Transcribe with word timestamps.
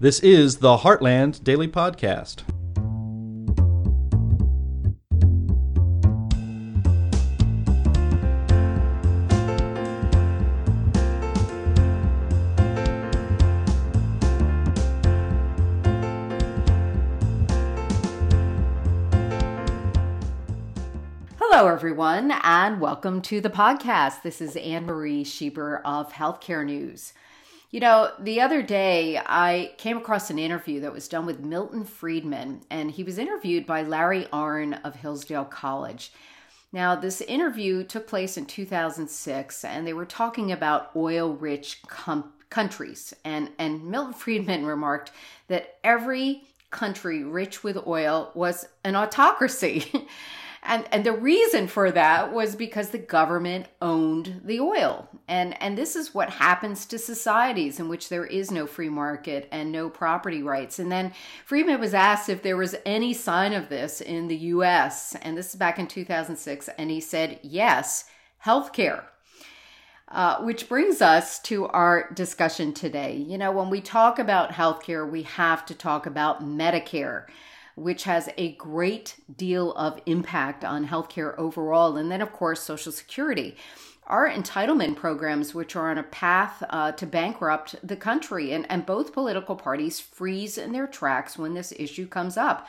This 0.00 0.18
is 0.18 0.56
the 0.56 0.78
Heartland 0.78 1.44
Daily 1.44 1.68
Podcast. 1.68 2.42
Hello, 21.38 21.68
everyone, 21.68 22.32
and 22.42 22.80
welcome 22.80 23.22
to 23.22 23.40
the 23.40 23.48
podcast. 23.48 24.22
This 24.22 24.40
is 24.40 24.56
Anne 24.56 24.86
Marie 24.86 25.22
Schieber 25.22 25.80
of 25.84 26.12
Healthcare 26.12 26.66
News. 26.66 27.12
You 27.74 27.80
know, 27.80 28.12
the 28.20 28.40
other 28.40 28.62
day 28.62 29.18
I 29.18 29.72
came 29.78 29.96
across 29.96 30.30
an 30.30 30.38
interview 30.38 30.78
that 30.82 30.92
was 30.92 31.08
done 31.08 31.26
with 31.26 31.40
Milton 31.40 31.82
Friedman, 31.84 32.60
and 32.70 32.88
he 32.88 33.02
was 33.02 33.18
interviewed 33.18 33.66
by 33.66 33.82
Larry 33.82 34.28
Arnn 34.32 34.80
of 34.84 34.94
Hillsdale 34.94 35.44
College. 35.44 36.12
Now, 36.72 36.94
this 36.94 37.20
interview 37.20 37.82
took 37.82 38.06
place 38.06 38.36
in 38.36 38.46
2006, 38.46 39.64
and 39.64 39.84
they 39.84 39.92
were 39.92 40.04
talking 40.04 40.52
about 40.52 40.92
oil 40.94 41.32
rich 41.32 41.82
com- 41.88 42.32
countries. 42.48 43.12
And, 43.24 43.50
and 43.58 43.84
Milton 43.90 44.14
Friedman 44.20 44.66
remarked 44.66 45.10
that 45.48 45.78
every 45.82 46.44
country 46.70 47.24
rich 47.24 47.64
with 47.64 47.88
oil 47.88 48.30
was 48.36 48.68
an 48.84 48.94
autocracy. 48.94 49.90
And 50.66 50.86
and 50.90 51.04
the 51.04 51.12
reason 51.12 51.68
for 51.68 51.90
that 51.92 52.32
was 52.32 52.56
because 52.56 52.88
the 52.88 52.98
government 52.98 53.66
owned 53.82 54.40
the 54.44 54.60
oil. 54.60 55.08
And 55.28 55.60
and 55.62 55.76
this 55.76 55.94
is 55.94 56.14
what 56.14 56.30
happens 56.30 56.86
to 56.86 56.98
societies 56.98 57.78
in 57.78 57.88
which 57.88 58.08
there 58.08 58.24
is 58.24 58.50
no 58.50 58.66
free 58.66 58.88
market 58.88 59.46
and 59.52 59.70
no 59.70 59.90
property 59.90 60.42
rights. 60.42 60.78
And 60.78 60.90
then 60.90 61.12
Friedman 61.44 61.80
was 61.80 61.92
asked 61.92 62.30
if 62.30 62.42
there 62.42 62.56
was 62.56 62.74
any 62.86 63.12
sign 63.12 63.52
of 63.52 63.68
this 63.68 64.00
in 64.00 64.28
the 64.28 64.36
US, 64.36 65.14
and 65.16 65.36
this 65.36 65.50
is 65.50 65.56
back 65.56 65.78
in 65.78 65.86
2006, 65.86 66.68
and 66.78 66.90
he 66.90 67.00
said, 67.00 67.40
"Yes, 67.42 68.04
healthcare." 68.44 69.04
Uh, 70.08 70.38
which 70.42 70.68
brings 70.68 71.02
us 71.02 71.40
to 71.40 71.66
our 71.68 72.10
discussion 72.12 72.72
today. 72.72 73.16
You 73.16 73.36
know, 73.36 73.50
when 73.50 73.68
we 73.68 73.80
talk 73.80 74.18
about 74.18 74.52
healthcare, 74.52 75.10
we 75.10 75.22
have 75.22 75.66
to 75.66 75.74
talk 75.74 76.06
about 76.06 76.42
Medicare 76.42 77.26
which 77.74 78.04
has 78.04 78.28
a 78.36 78.52
great 78.52 79.16
deal 79.36 79.72
of 79.72 80.00
impact 80.06 80.64
on 80.64 80.88
healthcare 80.88 81.36
overall. 81.38 81.96
And 81.96 82.10
then, 82.10 82.20
of 82.20 82.32
course, 82.32 82.60
Social 82.60 82.92
Security. 82.92 83.56
Our 84.06 84.28
entitlement 84.28 84.96
programs, 84.96 85.54
which 85.54 85.74
are 85.76 85.90
on 85.90 85.96
a 85.96 86.02
path 86.02 86.62
uh, 86.68 86.92
to 86.92 87.06
bankrupt 87.06 87.76
the 87.82 87.96
country, 87.96 88.52
and, 88.52 88.66
and 88.70 88.84
both 88.84 89.14
political 89.14 89.56
parties 89.56 89.98
freeze 89.98 90.58
in 90.58 90.72
their 90.72 90.86
tracks 90.86 91.38
when 91.38 91.54
this 91.54 91.72
issue 91.76 92.06
comes 92.06 92.36
up 92.36 92.68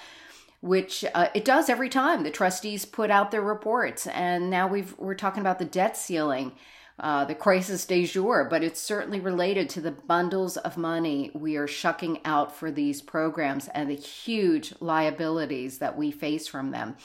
which 0.61 1.05
uh, 1.13 1.27
it 1.35 1.45
does 1.45 1.69
every 1.69 1.89
time 1.89 2.23
the 2.23 2.31
trustees 2.31 2.85
put 2.85 3.11
out 3.11 3.29
their 3.29 3.41
reports. 3.41 4.07
And 4.07 4.49
now 4.49 4.67
we've, 4.67 4.97
we're 4.97 5.13
talking 5.13 5.41
about 5.41 5.59
the 5.59 5.65
debt 5.65 5.95
ceiling 5.95 6.53
uh, 6.99 7.25
the 7.25 7.35
crisis 7.35 7.85
de 7.85 8.05
jour, 8.05 8.47
but 8.49 8.63
it's 8.63 8.79
certainly 8.79 9.19
related 9.19 9.69
to 9.69 9.81
the 9.81 9.91
bundles 9.91 10.57
of 10.57 10.77
money 10.77 11.29
we 11.33 11.57
are 11.57 11.67
shucking 11.67 12.19
out 12.23 12.55
for 12.55 12.71
these 12.71 13.01
programs 13.01 13.67
and 13.69 13.89
the 13.89 13.95
huge 13.95 14.73
liabilities 14.79 15.79
that 15.79 15.97
we 15.97 16.09
face 16.11 16.47
from 16.47 16.71
them. 16.71 16.95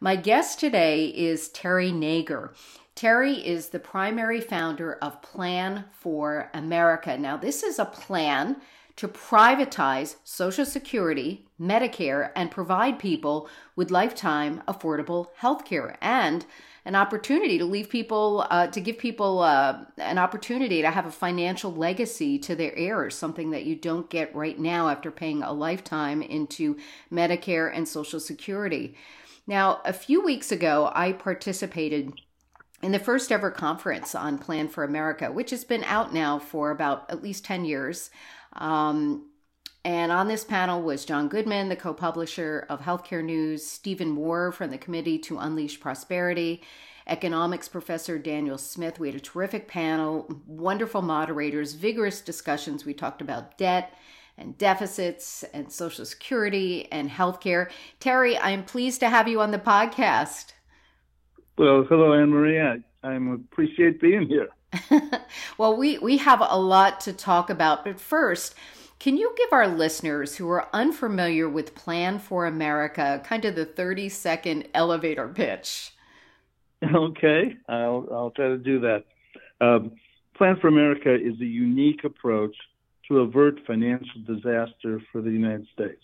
My 0.00 0.16
guest 0.16 0.60
today 0.60 1.06
is 1.06 1.48
Terry 1.48 1.90
Nager. 1.90 2.54
Terry 2.94 3.34
is 3.44 3.70
the 3.70 3.80
primary 3.80 4.40
founder 4.40 4.94
of 5.02 5.20
Plan 5.20 5.86
for 5.90 6.50
America. 6.54 7.18
Now, 7.18 7.36
this 7.36 7.64
is 7.64 7.80
a 7.80 7.84
plan 7.84 8.56
to 8.96 9.08
privatize 9.08 10.16
Social 10.22 10.64
Security, 10.64 11.46
Medicare, 11.60 12.30
and 12.36 12.50
provide 12.50 13.00
people 13.00 13.48
with 13.74 13.90
lifetime 13.90 14.62
affordable 14.68 15.28
health 15.38 15.64
care. 15.64 15.98
And 16.00 16.46
an 16.84 16.94
opportunity 16.94 17.56
to 17.58 17.64
leave 17.64 17.88
people 17.88 18.46
uh, 18.50 18.66
to 18.66 18.80
give 18.80 18.98
people 18.98 19.40
uh, 19.40 19.78
an 19.98 20.18
opportunity 20.18 20.82
to 20.82 20.90
have 20.90 21.06
a 21.06 21.10
financial 21.10 21.72
legacy 21.72 22.38
to 22.38 22.54
their 22.54 22.76
heirs 22.76 23.14
something 23.14 23.50
that 23.50 23.64
you 23.64 23.74
don't 23.74 24.10
get 24.10 24.34
right 24.34 24.58
now 24.58 24.88
after 24.88 25.10
paying 25.10 25.42
a 25.42 25.52
lifetime 25.52 26.20
into 26.22 26.76
medicare 27.10 27.74
and 27.74 27.88
social 27.88 28.20
security. 28.20 28.96
Now 29.46 29.80
a 29.84 29.92
few 29.92 30.22
weeks 30.22 30.52
ago 30.52 30.90
i 30.94 31.12
participated 31.12 32.12
in 32.82 32.92
the 32.92 32.98
first 32.98 33.32
ever 33.32 33.50
conference 33.50 34.14
on 34.14 34.38
plan 34.38 34.68
for 34.68 34.84
america 34.84 35.32
which 35.32 35.50
has 35.50 35.64
been 35.64 35.84
out 35.84 36.12
now 36.12 36.38
for 36.38 36.70
about 36.70 37.10
at 37.10 37.22
least 37.22 37.44
10 37.44 37.64
years. 37.64 38.10
Um, 38.52 39.30
and 39.84 40.10
on 40.10 40.28
this 40.28 40.44
panel 40.44 40.80
was 40.80 41.04
John 41.04 41.28
Goodman, 41.28 41.68
the 41.68 41.76
co 41.76 41.92
publisher 41.92 42.66
of 42.70 42.80
Healthcare 42.80 43.22
News, 43.22 43.66
Stephen 43.66 44.08
Moore 44.08 44.50
from 44.50 44.70
the 44.70 44.78
Committee 44.78 45.18
to 45.18 45.38
Unleash 45.38 45.78
Prosperity, 45.78 46.62
economics 47.06 47.68
professor 47.68 48.18
Daniel 48.18 48.56
Smith. 48.56 48.98
We 48.98 49.08
had 49.08 49.16
a 49.16 49.20
terrific 49.20 49.68
panel, 49.68 50.40
wonderful 50.46 51.02
moderators, 51.02 51.74
vigorous 51.74 52.22
discussions. 52.22 52.86
We 52.86 52.94
talked 52.94 53.20
about 53.20 53.58
debt 53.58 53.92
and 54.38 54.56
deficits 54.56 55.44
and 55.52 55.70
Social 55.70 56.06
Security 56.06 56.90
and 56.90 57.10
healthcare. 57.10 57.70
Terry, 58.00 58.38
I 58.38 58.50
am 58.50 58.64
pleased 58.64 59.00
to 59.00 59.10
have 59.10 59.28
you 59.28 59.40
on 59.42 59.50
the 59.50 59.58
podcast. 59.58 60.52
Well, 61.58 61.84
hello, 61.88 62.14
Anne 62.14 62.30
Marie. 62.30 62.58
I, 62.58 62.78
I 63.02 63.14
appreciate 63.14 64.00
being 64.00 64.26
here. 64.26 64.48
well, 65.58 65.76
we, 65.76 65.98
we 65.98 66.16
have 66.16 66.40
a 66.40 66.58
lot 66.58 67.00
to 67.02 67.12
talk 67.12 67.50
about, 67.50 67.84
but 67.84 68.00
first, 68.00 68.54
can 69.04 69.18
you 69.18 69.34
give 69.36 69.52
our 69.52 69.68
listeners 69.68 70.34
who 70.34 70.48
are 70.48 70.66
unfamiliar 70.72 71.46
with 71.46 71.74
Plan 71.74 72.18
for 72.18 72.46
America 72.46 73.20
kind 73.22 73.44
of 73.44 73.54
the 73.54 73.66
30 73.66 74.08
second 74.08 74.66
elevator 74.72 75.28
pitch? 75.28 75.90
Okay, 76.82 77.54
I'll, 77.68 78.08
I'll 78.10 78.30
try 78.30 78.48
to 78.48 78.56
do 78.56 78.80
that. 78.80 79.04
Um, 79.60 79.92
Plan 80.34 80.56
for 80.58 80.68
America 80.68 81.14
is 81.14 81.38
a 81.40 81.44
unique 81.44 82.04
approach 82.04 82.56
to 83.08 83.18
avert 83.18 83.60
financial 83.66 84.22
disaster 84.26 85.02
for 85.12 85.20
the 85.20 85.30
United 85.30 85.66
States. 85.74 86.02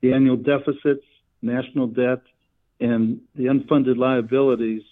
The 0.00 0.14
annual 0.14 0.36
deficits, 0.36 1.04
national 1.42 1.88
debt, 1.88 2.22
and 2.80 3.20
the 3.34 3.44
unfunded 3.44 3.98
liabilities 3.98 4.82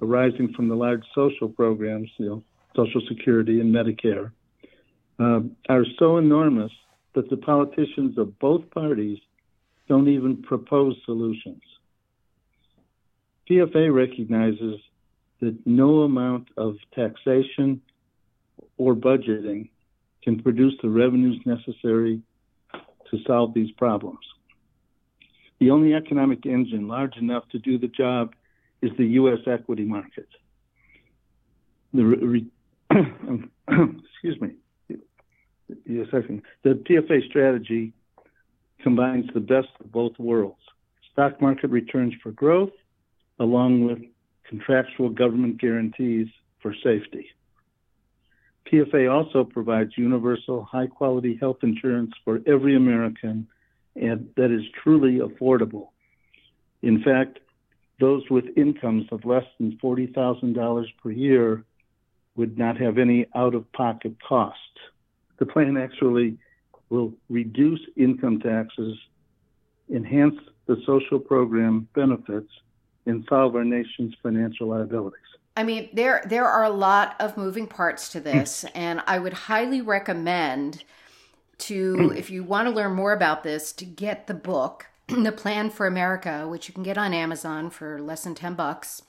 arising 0.00 0.54
from 0.54 0.68
the 0.68 0.74
large 0.74 1.04
social 1.14 1.50
programs, 1.50 2.08
you 2.16 2.26
know, 2.26 2.42
Social 2.74 3.02
Security 3.08 3.60
and 3.60 3.74
Medicare, 3.74 4.32
uh, 5.18 5.40
are 5.68 5.84
so 5.98 6.18
enormous 6.18 6.72
that 7.14 7.30
the 7.30 7.36
politicians 7.36 8.18
of 8.18 8.38
both 8.38 8.68
parties 8.70 9.18
don't 9.88 10.08
even 10.08 10.42
propose 10.42 10.96
solutions. 11.04 11.62
PFA 13.48 13.94
recognizes 13.94 14.80
that 15.40 15.56
no 15.64 16.00
amount 16.02 16.48
of 16.56 16.76
taxation 16.94 17.80
or 18.76 18.94
budgeting 18.94 19.70
can 20.22 20.42
produce 20.42 20.74
the 20.82 20.88
revenues 20.88 21.40
necessary 21.46 22.20
to 22.72 23.18
solve 23.26 23.54
these 23.54 23.70
problems. 23.72 24.18
The 25.60 25.70
only 25.70 25.94
economic 25.94 26.44
engine 26.44 26.88
large 26.88 27.16
enough 27.16 27.48
to 27.50 27.58
do 27.58 27.78
the 27.78 27.88
job 27.88 28.34
is 28.82 28.90
the 28.98 29.06
U.S. 29.20 29.38
equity 29.46 29.84
market. 29.84 30.28
The 31.94 32.04
re- 32.04 32.46
excuse 32.90 34.40
me. 34.40 34.56
Yes, 35.84 36.06
second. 36.10 36.42
The 36.62 36.74
PFA 36.74 37.26
strategy 37.28 37.92
combines 38.82 39.26
the 39.34 39.40
best 39.40 39.68
of 39.80 39.90
both 39.90 40.18
worlds: 40.18 40.60
stock 41.12 41.40
market 41.40 41.70
returns 41.70 42.14
for 42.22 42.32
growth, 42.32 42.72
along 43.38 43.84
with 43.84 43.98
contractual 44.48 45.10
government 45.10 45.60
guarantees 45.60 46.28
for 46.60 46.74
safety. 46.82 47.28
PFA 48.70 49.12
also 49.12 49.44
provides 49.44 49.92
universal, 49.96 50.64
high 50.64 50.86
quality 50.86 51.36
health 51.36 51.58
insurance 51.62 52.12
for 52.24 52.40
every 52.46 52.76
American 52.76 53.46
and 53.96 54.28
that 54.36 54.50
is 54.50 54.62
truly 54.82 55.18
affordable. 55.18 55.88
In 56.82 57.02
fact, 57.02 57.38
those 57.98 58.22
with 58.30 58.44
incomes 58.56 59.06
of 59.10 59.24
less 59.24 59.44
than 59.58 59.78
$40,000 59.82 60.86
per 61.02 61.10
year 61.10 61.64
would 62.36 62.58
not 62.58 62.76
have 62.76 62.98
any 62.98 63.26
out 63.34 63.54
of 63.54 63.70
pocket 63.72 64.16
cost. 64.26 64.58
The 65.38 65.46
plan 65.46 65.76
actually 65.76 66.38
will 66.88 67.12
reduce 67.28 67.80
income 67.96 68.40
taxes, 68.40 68.96
enhance 69.92 70.36
the 70.66 70.76
social 70.86 71.18
program 71.18 71.88
benefits, 71.94 72.50
and 73.06 73.24
solve 73.28 73.54
our 73.54 73.64
nation's 73.64 74.14
financial 74.22 74.68
liabilities. 74.68 75.20
I 75.56 75.62
mean, 75.62 75.88
there 75.92 76.22
there 76.26 76.46
are 76.46 76.64
a 76.64 76.70
lot 76.70 77.16
of 77.18 77.36
moving 77.36 77.66
parts 77.66 78.10
to 78.10 78.20
this, 78.20 78.62
hmm. 78.62 78.68
and 78.74 79.02
I 79.06 79.18
would 79.18 79.32
highly 79.32 79.80
recommend 79.80 80.84
to, 81.58 82.10
hmm. 82.10 82.16
if 82.16 82.30
you 82.30 82.44
want 82.44 82.68
to 82.68 82.74
learn 82.74 82.92
more 82.92 83.12
about 83.12 83.42
this, 83.42 83.72
to 83.72 83.84
get 83.86 84.26
the 84.26 84.34
book, 84.34 84.86
The 85.08 85.32
Plan 85.32 85.70
for 85.70 85.86
America, 85.86 86.46
which 86.46 86.68
you 86.68 86.74
can 86.74 86.82
get 86.82 86.98
on 86.98 87.14
Amazon 87.14 87.70
for 87.70 88.00
less 88.00 88.24
than 88.24 88.34
ten 88.34 88.54
bucks, 88.54 89.02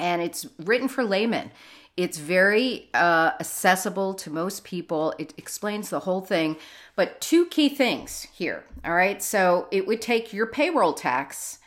and 0.00 0.20
it's 0.20 0.46
written 0.58 0.88
for 0.88 1.04
laymen. 1.04 1.52
It's 1.96 2.18
very 2.18 2.88
uh, 2.94 3.32
accessible 3.38 4.14
to 4.14 4.30
most 4.30 4.64
people. 4.64 5.14
It 5.18 5.34
explains 5.36 5.90
the 5.90 6.00
whole 6.00 6.22
thing. 6.22 6.56
But 6.96 7.20
two 7.20 7.46
key 7.46 7.68
things 7.68 8.26
here. 8.32 8.64
All 8.84 8.94
right. 8.94 9.22
So 9.22 9.68
it 9.70 9.86
would 9.86 10.00
take 10.00 10.32
your 10.32 10.46
payroll 10.46 10.94
tax 10.94 11.58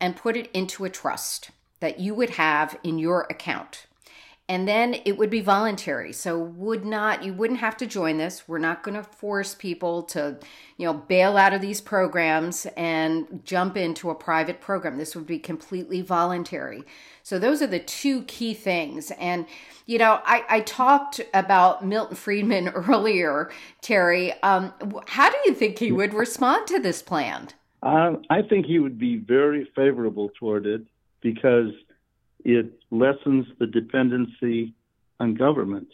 and 0.00 0.16
put 0.16 0.36
it 0.36 0.50
into 0.52 0.84
a 0.84 0.90
trust 0.90 1.50
that 1.80 1.98
you 1.98 2.14
would 2.14 2.30
have 2.30 2.78
in 2.84 2.98
your 2.98 3.22
account 3.30 3.86
and 4.46 4.68
then 4.68 4.94
it 5.06 5.16
would 5.16 5.30
be 5.30 5.40
voluntary. 5.40 6.12
So 6.12 6.38
would 6.38 6.84
not 6.84 7.24
you 7.24 7.32
wouldn't 7.32 7.60
have 7.60 7.76
to 7.78 7.86
join 7.86 8.18
this. 8.18 8.46
We're 8.46 8.58
not 8.58 8.82
going 8.82 8.96
to 8.96 9.02
force 9.02 9.54
people 9.54 10.02
to 10.04 10.38
you 10.76 10.86
know 10.86 10.92
bail 10.92 11.36
out 11.36 11.54
of 11.54 11.62
these 11.62 11.80
programs 11.80 12.66
and 12.76 13.40
jump 13.44 13.76
into 13.76 14.10
a 14.10 14.14
private 14.14 14.60
program. 14.60 14.98
This 14.98 15.16
would 15.16 15.26
be 15.26 15.38
completely 15.38 16.02
voluntary. 16.02 16.84
So 17.22 17.38
those 17.38 17.62
are 17.62 17.66
the 17.66 17.78
two 17.78 18.22
key 18.24 18.52
things. 18.52 19.10
And 19.12 19.46
you 19.86 19.98
know 19.98 20.20
i, 20.24 20.44
I 20.48 20.60
talked 20.60 21.20
about 21.32 21.84
milton 21.84 22.16
friedman 22.16 22.68
earlier 22.74 23.50
terry. 23.80 24.32
Um, 24.42 24.72
how 25.06 25.30
do 25.30 25.36
you 25.46 25.54
think 25.54 25.78
he 25.78 25.92
would 25.92 26.12
respond 26.12 26.66
to 26.68 26.78
this 26.80 27.02
plan? 27.02 27.48
Uh, 27.82 28.16
i 28.30 28.42
think 28.42 28.66
he 28.66 28.78
would 28.78 28.98
be 28.98 29.16
very 29.16 29.70
favorable 29.76 30.30
toward 30.38 30.66
it 30.66 30.82
because 31.20 31.70
it 32.44 32.66
lessens 32.90 33.46
the 33.58 33.66
dependency 33.66 34.74
on 35.18 35.34
government 35.34 35.88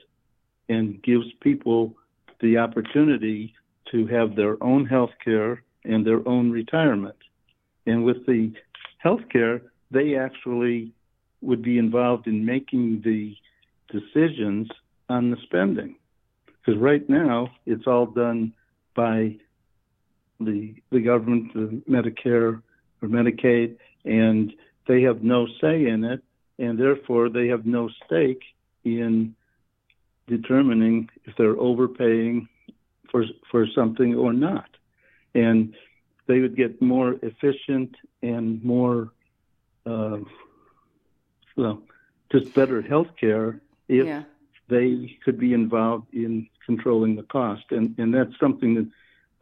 and 0.68 1.02
gives 1.02 1.26
people 1.40 1.94
the 2.40 2.58
opportunity 2.58 3.54
to 3.90 4.06
have 4.06 4.36
their 4.36 4.62
own 4.62 4.86
health 4.86 5.10
care 5.24 5.62
and 5.84 6.06
their 6.06 6.26
own 6.28 6.50
retirement. 6.50 7.16
And 7.86 8.04
with 8.04 8.26
the 8.26 8.52
health 8.98 9.22
care, 9.30 9.62
they 9.90 10.16
actually 10.16 10.92
would 11.40 11.62
be 11.62 11.78
involved 11.78 12.26
in 12.26 12.44
making 12.44 13.02
the 13.04 13.36
decisions 13.90 14.68
on 15.08 15.30
the 15.30 15.36
spending. 15.42 15.96
Because 16.46 16.80
right 16.80 17.08
now, 17.08 17.48
it's 17.66 17.86
all 17.86 18.06
done 18.06 18.52
by 18.94 19.36
the, 20.38 20.74
the 20.90 21.00
government, 21.00 21.52
the 21.54 21.82
Medicare 21.88 22.62
or 23.02 23.08
Medicaid, 23.08 23.76
and 24.04 24.52
they 24.86 25.02
have 25.02 25.22
no 25.22 25.46
say 25.60 25.86
in 25.86 26.04
it 26.04 26.22
and 26.60 26.78
therefore 26.78 27.28
they 27.28 27.48
have 27.48 27.66
no 27.66 27.88
stake 28.04 28.42
in 28.84 29.34
determining 30.28 31.08
if 31.24 31.34
they're 31.36 31.58
overpaying 31.58 32.48
for 33.10 33.24
for 33.50 33.66
something 33.74 34.14
or 34.14 34.32
not. 34.32 34.68
And 35.34 35.74
they 36.26 36.40
would 36.40 36.56
get 36.56 36.80
more 36.80 37.16
efficient 37.22 37.96
and 38.22 38.62
more, 38.62 39.10
uh, 39.86 40.18
well, 41.56 41.82
just 42.30 42.54
better 42.54 42.82
health 42.82 43.08
care 43.18 43.60
if 43.88 44.06
yeah. 44.06 44.22
they 44.68 45.18
could 45.24 45.38
be 45.38 45.52
involved 45.52 46.12
in 46.12 46.48
controlling 46.64 47.16
the 47.16 47.24
cost. 47.24 47.64
And 47.70 47.98
and 47.98 48.14
that's 48.14 48.38
something 48.38 48.74
that, 48.74 48.88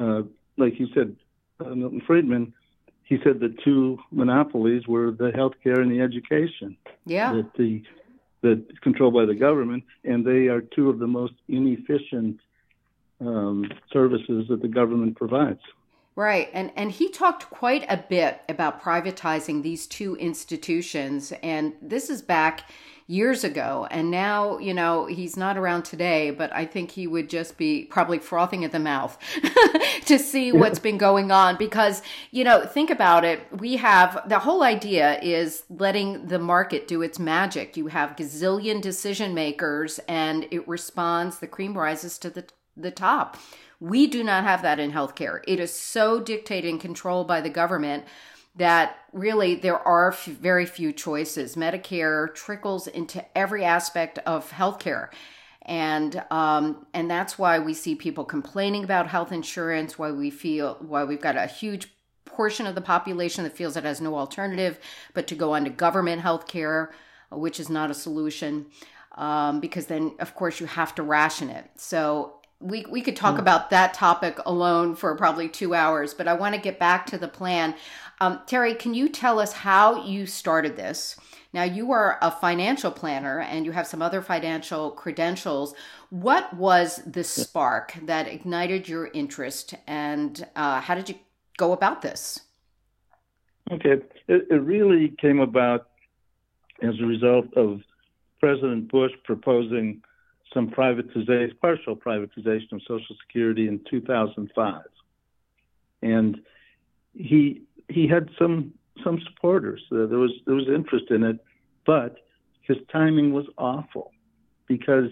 uh, 0.05 0.23
like 0.56 0.79
you 0.79 0.87
said, 0.94 1.17
uh, 1.61 1.75
Milton 1.75 2.00
Friedman 2.06 2.55
he 3.08 3.16
said 3.25 3.40
the 3.40 3.55
two 3.64 3.99
monopolies 4.10 4.87
were 4.87 5.10
the 5.10 5.31
healthcare 5.31 5.81
and 5.81 5.90
the 5.90 6.00
education. 6.00 6.76
Yeah. 7.06 7.32
That 7.32 7.55
the 7.56 7.82
that 8.43 8.81
controlled 8.82 9.14
by 9.14 9.25
the 9.25 9.34
government, 9.34 9.82
and 10.05 10.25
they 10.25 10.46
are 10.46 10.60
two 10.60 10.90
of 10.90 11.00
the 11.00 11.08
most 11.08 11.32
inefficient 11.49 12.38
um, 13.20 13.69
services 13.93 14.46
that 14.49 14.62
the 14.62 14.69
government 14.69 15.16
provides. 15.16 15.58
Right. 16.19 16.50
And 16.53 16.73
and 16.75 16.91
he 16.91 17.11
talked 17.11 17.49
quite 17.49 17.87
a 17.88 17.97
bit 17.97 18.41
about 18.49 18.82
privatizing 18.82 19.62
these 19.62 19.87
two 19.87 20.17
institutions 20.17 21.32
and 21.44 21.75
this 21.81 22.11
is 22.11 22.23
back 22.23 22.69
years 23.06 23.44
ago 23.44 23.87
and 23.93 24.11
now, 24.11 24.59
you 24.59 24.75
know, 24.75 25.06
he's 25.06 25.37
not 25.37 25.56
around 25.56 25.85
today, 25.85 26.32
but 26.32 26.53
I 26.53 26.67
think 26.67 26.91
he 26.91 27.06
would 27.06 27.31
just 27.31 27.56
be 27.56 27.85
probably 27.85 28.19
frothing 28.19 28.65
at 28.65 28.73
the 28.73 28.81
mouth 28.81 29.17
to 30.06 30.19
see 30.19 30.50
what's 30.50 30.81
been 30.81 30.99
going 30.99 31.31
on 31.31 31.56
because, 31.56 32.03
you 32.32 32.43
know, 32.43 32.67
think 32.67 32.91
about 32.91 33.25
it, 33.25 33.41
we 33.56 33.76
have 33.76 34.29
the 34.29 34.41
whole 34.41 34.65
idea 34.65 35.20
is 35.20 35.62
letting 35.70 36.26
the 36.26 36.41
market 36.41 36.88
do 36.88 37.00
its 37.00 37.20
magic. 37.20 37.76
You 37.76 37.87
have 37.87 38.17
gazillion 38.17 38.82
decision 38.82 39.35
makers 39.35 40.00
and 40.09 40.49
it 40.50 40.67
responds 40.67 41.38
the 41.38 41.47
cream 41.47 41.79
rises 41.79 42.19
to 42.19 42.29
the 42.29 42.44
the 42.80 42.90
top 42.90 43.36
we 43.80 44.06
do 44.06 44.25
not 44.25 44.44
have 44.44 44.62
that 44.62 44.80
in 44.80 44.92
healthcare. 44.92 45.40
It 45.46 45.60
is 45.60 45.72
so 45.72 46.20
dictated 46.20 46.70
and 46.70 46.80
controlled 46.80 47.28
by 47.28 47.40
the 47.40 47.50
government 47.50 48.04
that 48.56 48.96
really 49.12 49.54
there 49.54 49.78
are 49.78 50.10
f- 50.10 50.25
very 50.25 50.66
few 50.66 50.92
choices. 50.92 51.54
Medicare 51.54 52.34
trickles 52.34 52.88
into 52.88 53.25
every 53.36 53.64
aspect 53.64 54.19
of 54.26 54.50
healthcare. 54.50 55.10
And 55.62 56.25
um, 56.30 56.86
and 56.94 57.10
that's 57.10 57.38
why 57.38 57.58
we 57.58 57.75
see 57.75 57.94
people 57.94 58.25
complaining 58.25 58.84
about 58.84 59.06
health 59.06 59.32
insurance. 59.32 59.98
Why 59.98 60.10
we 60.10 60.31
feel 60.31 60.76
why 60.81 61.04
we've 61.04 61.20
got 61.20 61.36
a 61.36 61.46
huge 61.46 61.88
portion 62.24 62.66
of 62.66 62.74
the 62.74 62.81
population 62.81 63.44
that 63.44 63.56
feels 63.56 63.76
it 63.76 63.84
has 63.84 64.00
no 64.00 64.16
alternative 64.16 64.78
but 65.12 65.26
to 65.26 65.34
go 65.34 65.52
on 65.52 65.64
to 65.64 65.70
government 65.70 66.22
health 66.22 66.48
care, 66.48 66.90
which 67.31 67.60
is 67.60 67.69
not 67.69 67.90
a 67.90 67.94
solution. 67.94 68.66
Um, 69.16 69.60
because 69.60 69.86
then, 69.86 70.14
of 70.20 70.34
course, 70.34 70.60
you 70.60 70.66
have 70.66 70.94
to 70.94 71.02
ration 71.02 71.50
it. 71.50 71.69
So 71.76 72.38
we 72.60 72.84
we 72.90 73.00
could 73.02 73.16
talk 73.16 73.37
mm. 73.37 73.40
about 73.40 73.70
that 73.70 73.94
topic 73.94 74.38
alone 74.44 74.94
for 74.94 75.14
probably 75.16 75.49
two 75.49 75.75
hours, 75.75 76.14
but 76.14 76.26
I 76.26 76.34
want 76.34 76.55
to 76.55 76.60
get 76.60 76.78
back 76.78 77.06
to 77.06 77.19
the 77.19 77.28
plan. 77.28 77.75
Um, 78.20 78.40
Terry, 78.46 78.75
can 78.75 78.94
you 78.94 79.08
tell 79.08 79.38
us 79.38 79.52
how 79.52 80.05
you 80.05 80.26
started 80.26 80.76
this? 80.76 81.16
Now, 81.52 81.62
you 81.62 81.93
are 81.93 82.19
a 82.20 82.31
financial 82.31 82.90
planner 82.90 83.40
and 83.40 83.64
you 83.64 83.72
have 83.72 83.87
some 83.87 84.02
other 84.02 84.20
financial 84.20 84.90
credentials. 84.90 85.75
What 86.10 86.52
was 86.55 87.00
the 87.06 87.25
spark 87.25 87.94
that 88.02 88.28
ignited 88.28 88.88
your 88.88 89.06
interest, 89.14 89.75
and 89.87 90.46
uh, 90.56 90.81
how 90.81 90.94
did 90.94 91.08
you 91.08 91.14
go 91.56 91.72
about 91.72 92.02
this? 92.02 92.40
Okay, 93.70 93.93
it, 94.28 94.46
it 94.50 94.62
really 94.62 95.14
came 95.20 95.40
about 95.40 95.88
as 96.82 96.94
a 97.00 97.05
result 97.05 97.46
of 97.55 97.81
President 98.40 98.90
Bush 98.90 99.12
proposing 99.25 100.02
some 100.52 100.70
privatization, 100.70 101.58
partial 101.60 101.96
privatization 101.96 102.72
of 102.72 102.82
Social 102.82 103.16
Security 103.26 103.68
in 103.68 103.80
2005, 103.90 104.82
and 106.02 106.38
he 107.14 107.62
he 107.88 108.06
had 108.06 108.28
some 108.38 108.72
some 109.04 109.20
supporters. 109.28 109.82
Uh, 109.92 110.06
there 110.06 110.18
was 110.18 110.32
there 110.46 110.54
was 110.54 110.68
interest 110.68 111.06
in 111.10 111.22
it, 111.24 111.38
but 111.86 112.16
his 112.62 112.76
timing 112.90 113.32
was 113.32 113.46
awful 113.56 114.12
because 114.66 115.10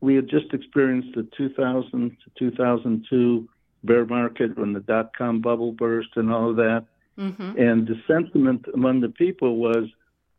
we 0.00 0.14
had 0.14 0.28
just 0.28 0.52
experienced 0.52 1.08
the 1.14 1.26
2000 1.36 2.10
to 2.10 2.30
2002 2.38 3.48
bear 3.84 4.04
market 4.04 4.58
when 4.58 4.72
the 4.72 4.80
dot 4.80 5.16
com 5.16 5.40
bubble 5.40 5.72
burst 5.72 6.10
and 6.16 6.32
all 6.32 6.50
of 6.50 6.56
that. 6.56 6.84
Mm-hmm. 7.18 7.58
And 7.58 7.86
the 7.86 8.00
sentiment 8.06 8.66
among 8.74 9.00
the 9.00 9.08
people 9.08 9.56
was, 9.56 9.88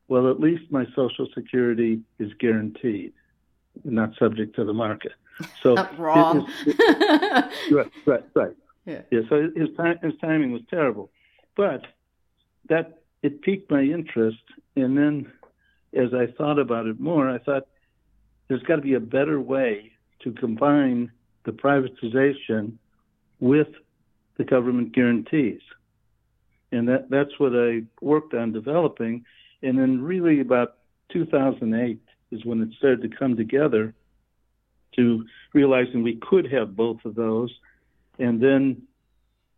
well, 0.07 0.29
at 0.29 0.39
least 0.39 0.71
my 0.71 0.85
Social 0.95 1.27
Security 1.33 2.01
is 2.19 2.31
guaranteed 2.39 3.13
not 3.83 4.15
subject 4.17 4.55
to 4.55 4.63
the 4.63 4.73
market. 4.73 5.13
So 5.61 5.75
wrong. 5.97 6.51
right, 7.71 7.91
right, 8.05 8.23
right. 8.33 8.55
Yeah. 8.85 9.01
yeah. 9.11 9.21
So 9.29 9.49
his 9.55 9.69
time, 9.75 9.99
his 10.01 10.13
timing 10.21 10.51
was 10.51 10.61
terrible, 10.69 11.11
but 11.55 11.85
that 12.69 13.01
it 13.21 13.41
piqued 13.41 13.69
my 13.69 13.81
interest. 13.81 14.43
And 14.75 14.97
then, 14.97 15.31
as 15.93 16.13
I 16.13 16.27
thought 16.37 16.59
about 16.59 16.87
it 16.87 16.99
more, 16.99 17.29
I 17.29 17.37
thought 17.39 17.67
there's 18.47 18.63
got 18.63 18.77
to 18.77 18.81
be 18.81 18.93
a 18.93 18.99
better 18.99 19.39
way 19.39 19.91
to 20.21 20.31
combine 20.31 21.11
the 21.43 21.51
privatization 21.51 22.73
with 23.39 23.67
the 24.37 24.43
government 24.43 24.93
guarantees. 24.93 25.61
And 26.71 26.87
that, 26.89 27.09
that's 27.09 27.39
what 27.39 27.53
I 27.55 27.83
worked 28.01 28.33
on 28.33 28.51
developing. 28.51 29.25
And 29.63 29.77
then, 29.77 30.01
really, 30.01 30.39
about 30.39 30.77
2008, 31.11 31.99
is 32.31 32.45
when 32.45 32.61
it 32.61 32.69
started 32.77 33.01
to 33.01 33.17
come 33.17 33.35
together 33.35 33.93
to 34.95 35.25
realizing 35.53 36.03
we 36.03 36.15
could 36.15 36.51
have 36.51 36.75
both 36.75 37.03
of 37.05 37.15
those 37.15 37.53
and 38.19 38.41
then 38.41 38.81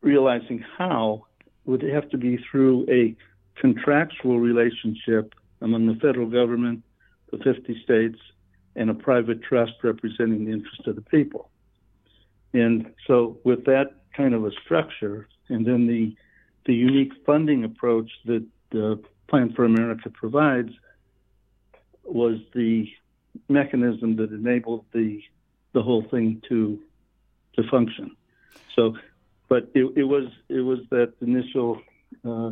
realizing 0.02 0.64
how 0.78 1.26
would 1.66 1.82
have 1.82 2.10
to 2.10 2.18
be 2.18 2.38
through 2.52 2.86
a 2.90 3.16
contractual 3.60 4.40
relationship 4.40 5.34
among 5.62 5.88
the 5.88 5.96
federal 5.96 6.28
government, 6.28 6.84
the 7.32 7.38
50 7.38 7.82
states, 7.84 8.20
and 8.76 8.90
a 8.90 8.94
private 8.94 9.42
trust 9.44 9.74
representing 9.84 10.46
the 10.46 10.52
interest 10.52 10.88
of 10.88 10.96
the 10.96 11.02
people. 11.02 11.50
And 12.54 12.92
so, 13.06 13.38
with 13.44 13.66
that 13.66 14.04
kind 14.16 14.34
of 14.34 14.46
a 14.46 14.52
structure, 14.64 15.28
and 15.50 15.66
then 15.66 15.88
the 15.88 16.16
the 16.66 16.74
unique 16.74 17.14
funding 17.26 17.64
approach 17.64 18.12
that 18.26 18.46
the 18.72 19.02
Plan 19.28 19.54
for 19.54 19.64
America 19.64 20.10
provides, 20.10 20.72
was 22.14 22.40
the 22.54 22.90
mechanism 23.48 24.16
that 24.18 24.32
enabled 24.32 24.86
the 24.94 25.22
the 25.74 25.82
whole 25.82 26.04
thing 26.10 26.42
to 26.50 26.80
to 27.56 27.64
function. 27.70 28.16
So, 28.76 28.96
but 29.48 29.70
it, 29.74 29.92
it 29.96 30.04
was 30.04 30.26
it 30.50 30.62
was 30.62 30.80
that 30.90 31.14
initial 31.22 31.82
uh, 32.28 32.52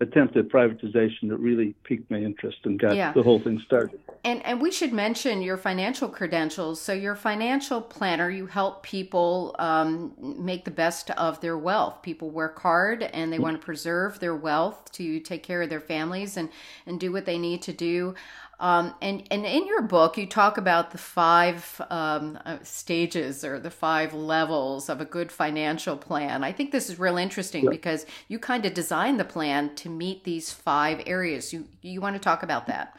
attempt 0.00 0.34
at 0.36 0.48
privatization 0.48 1.28
that 1.28 1.36
really 1.36 1.74
piqued 1.84 2.10
my 2.10 2.18
interest 2.18 2.58
and 2.64 2.78
got 2.78 2.96
yeah. 2.96 3.12
the 3.12 3.22
whole 3.22 3.38
thing 3.38 3.62
started. 3.66 4.00
And 4.24 4.44
and 4.44 4.60
we 4.60 4.70
should 4.70 4.92
mention 4.92 5.42
your 5.42 5.56
financial 5.56 6.08
credentials. 6.08 6.80
So 6.80 6.92
you're 6.92 7.12
a 7.12 7.16
financial 7.16 7.80
planner. 7.80 8.30
You 8.30 8.46
help 8.46 8.82
people 8.82 9.54
um, 9.58 10.14
make 10.18 10.64
the 10.64 10.70
best 10.70 11.10
of 11.12 11.40
their 11.40 11.56
wealth. 11.56 12.02
People 12.02 12.30
work 12.30 12.58
hard 12.60 13.02
and 13.02 13.32
they 13.32 13.38
want 13.38 13.60
to 13.60 13.64
preserve 13.64 14.20
their 14.20 14.34
wealth 14.34 14.90
to 14.92 15.20
take 15.20 15.42
care 15.42 15.62
of 15.62 15.68
their 15.68 15.80
families 15.80 16.36
and 16.36 16.48
and 16.86 16.98
do 16.98 17.12
what 17.12 17.26
they 17.26 17.38
need 17.38 17.62
to 17.62 17.72
do. 17.72 18.14
Um, 18.60 18.94
and, 19.00 19.26
and 19.30 19.46
in 19.46 19.66
your 19.66 19.80
book, 19.80 20.18
you 20.18 20.26
talk 20.26 20.58
about 20.58 20.90
the 20.90 20.98
five 20.98 21.80
um, 21.88 22.38
uh, 22.44 22.58
stages 22.62 23.42
or 23.42 23.58
the 23.58 23.70
five 23.70 24.12
levels 24.12 24.90
of 24.90 25.00
a 25.00 25.06
good 25.06 25.32
financial 25.32 25.96
plan. 25.96 26.44
I 26.44 26.52
think 26.52 26.70
this 26.70 26.90
is 26.90 26.98
real 26.98 27.16
interesting 27.16 27.64
yeah. 27.64 27.70
because 27.70 28.04
you 28.28 28.38
kind 28.38 28.66
of 28.66 28.74
designed 28.74 29.18
the 29.18 29.24
plan 29.24 29.74
to 29.76 29.88
meet 29.88 30.24
these 30.24 30.52
five 30.52 31.02
areas. 31.06 31.54
You, 31.54 31.68
you 31.80 32.02
want 32.02 32.16
to 32.16 32.20
talk 32.20 32.42
about 32.42 32.66
that? 32.66 32.94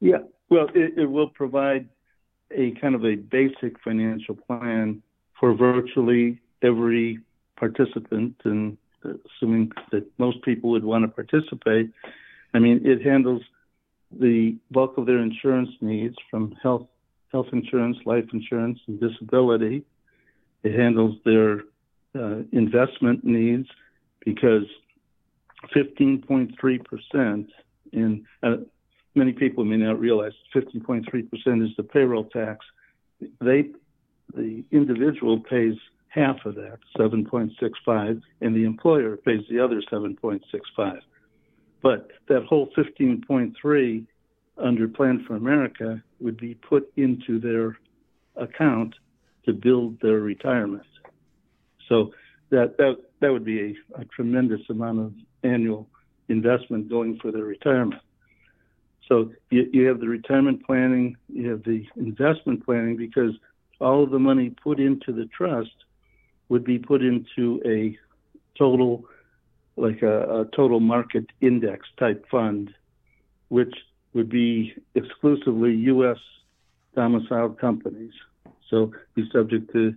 Yeah, 0.00 0.18
well, 0.50 0.68
it, 0.74 0.98
it 0.98 1.06
will 1.06 1.30
provide 1.30 1.88
a 2.50 2.72
kind 2.72 2.94
of 2.94 3.06
a 3.06 3.14
basic 3.14 3.80
financial 3.80 4.36
plan 4.36 5.02
for 5.40 5.54
virtually 5.54 6.38
every 6.62 7.20
participant, 7.56 8.34
and 8.44 8.76
assuming 9.02 9.72
that 9.92 10.06
most 10.18 10.42
people 10.42 10.68
would 10.70 10.84
want 10.84 11.04
to 11.04 11.08
participate 11.08 11.90
I 12.54 12.58
mean, 12.58 12.82
it 12.84 13.02
handles 13.02 13.42
the 14.10 14.56
bulk 14.70 14.98
of 14.98 15.06
their 15.06 15.18
insurance 15.18 15.70
needs 15.80 16.16
from 16.30 16.52
health 16.62 16.86
health 17.32 17.46
insurance, 17.52 17.98
life 18.06 18.24
insurance, 18.32 18.78
and 18.86 19.00
disability. 19.00 19.84
It 20.62 20.78
handles 20.78 21.16
their 21.24 21.60
uh, 22.14 22.42
investment 22.52 23.24
needs 23.24 23.68
because 24.24 24.64
15.3% 25.74 27.46
in 27.92 28.26
uh, 28.42 28.56
many 29.14 29.32
people 29.32 29.64
may 29.64 29.76
not 29.76 29.98
realize 29.98 30.32
15.3% 30.54 31.64
is 31.64 31.70
the 31.76 31.82
payroll 31.82 32.24
tax. 32.24 32.64
They 33.40 33.70
the 34.34 34.64
individual 34.72 35.40
pays 35.40 35.74
half 36.08 36.44
of 36.44 36.56
that, 36.56 36.78
7.65, 36.98 38.20
and 38.40 38.56
the 38.56 38.64
employer 38.64 39.16
pays 39.16 39.42
the 39.48 39.60
other 39.60 39.80
7.65. 39.90 41.00
But 41.86 42.10
that 42.26 42.42
whole 42.46 42.68
15.3 42.76 44.06
under 44.58 44.88
Plan 44.88 45.24
for 45.24 45.36
America 45.36 46.02
would 46.18 46.36
be 46.36 46.54
put 46.54 46.92
into 46.96 47.38
their 47.38 47.78
account 48.34 48.96
to 49.44 49.52
build 49.52 50.00
their 50.00 50.18
retirement. 50.18 50.82
So 51.88 52.12
that 52.50 52.76
that 52.78 52.96
that 53.20 53.30
would 53.30 53.44
be 53.44 53.60
a, 53.60 54.00
a 54.00 54.04
tremendous 54.06 54.62
amount 54.68 54.98
of 54.98 55.12
annual 55.44 55.86
investment 56.28 56.90
going 56.90 57.20
for 57.20 57.30
their 57.30 57.44
retirement. 57.44 58.02
So 59.06 59.30
you, 59.50 59.70
you 59.72 59.86
have 59.86 60.00
the 60.00 60.08
retirement 60.08 60.66
planning, 60.66 61.16
you 61.32 61.50
have 61.50 61.62
the 61.62 61.86
investment 61.94 62.64
planning 62.66 62.96
because 62.96 63.34
all 63.80 64.02
of 64.02 64.10
the 64.10 64.18
money 64.18 64.50
put 64.50 64.80
into 64.80 65.12
the 65.12 65.26
trust 65.26 65.84
would 66.48 66.64
be 66.64 66.80
put 66.80 67.02
into 67.02 67.62
a 67.64 67.96
total 68.58 69.04
like 69.76 70.02
a, 70.02 70.40
a 70.40 70.44
total 70.56 70.80
market 70.80 71.26
index 71.40 71.86
type 71.98 72.26
fund, 72.30 72.74
which 73.48 73.74
would 74.14 74.30
be 74.30 74.74
exclusively 74.94 75.74
U.S. 75.74 76.18
domiciled 76.94 77.58
companies. 77.58 78.12
So 78.70 78.92
be 79.14 79.28
subject 79.32 79.72
to 79.72 79.94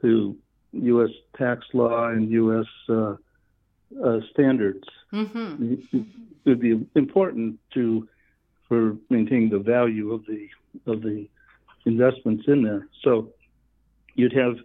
to 0.00 0.36
U.S. 0.72 1.10
tax 1.36 1.66
law 1.72 2.08
and 2.08 2.30
U.S. 2.30 2.66
Uh, 2.88 3.16
uh, 4.04 4.20
standards. 4.32 4.84
Mm-hmm. 5.12 5.74
It 5.92 6.06
would 6.44 6.60
be 6.60 6.86
important 6.94 7.58
to 7.74 8.08
for 8.68 8.96
maintaining 9.10 9.50
the 9.50 9.58
value 9.58 10.12
of 10.12 10.24
the 10.26 10.48
of 10.86 11.02
the 11.02 11.28
investments 11.84 12.44
in 12.48 12.62
there. 12.62 12.88
So 13.02 13.30
you'd 14.14 14.32
have 14.32 14.56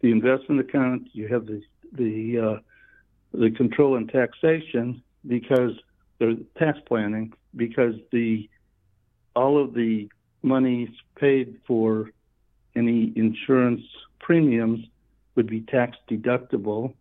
the 0.00 0.10
investment 0.12 0.60
account, 0.60 1.08
you 1.12 1.28
have 1.28 1.46
the 1.46 1.62
the 1.92 2.38
uh, 2.38 2.60
the 3.32 3.50
control 3.50 3.96
and 3.96 4.08
taxation 4.08 5.02
because 5.26 5.72
the 6.18 6.44
tax 6.58 6.78
planning 6.86 7.32
because 7.56 7.94
the 8.12 8.48
all 9.36 9.62
of 9.62 9.74
the 9.74 10.08
monies 10.42 10.88
paid 11.16 11.58
for 11.66 12.10
any 12.74 13.12
insurance 13.16 13.82
premiums 14.18 14.84
would 15.34 15.46
be 15.46 15.60
tax 15.62 15.96
deductible 16.10 16.94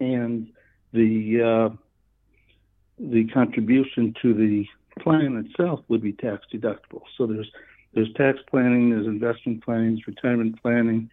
and 0.00 0.48
the 0.92 1.42
uh, 1.42 1.76
the 2.98 3.26
contribution 3.28 4.14
to 4.20 4.34
the 4.34 4.66
plan 4.98 5.36
itself 5.36 5.80
would 5.88 6.02
be 6.02 6.12
tax 6.12 6.44
deductible. 6.52 7.02
So 7.16 7.26
there's 7.26 7.50
there's 7.94 8.12
tax 8.14 8.38
planning, 8.48 8.90
there's 8.90 9.06
investment 9.06 9.64
planning, 9.64 10.00
retirement 10.06 10.60
planning, 10.62 11.10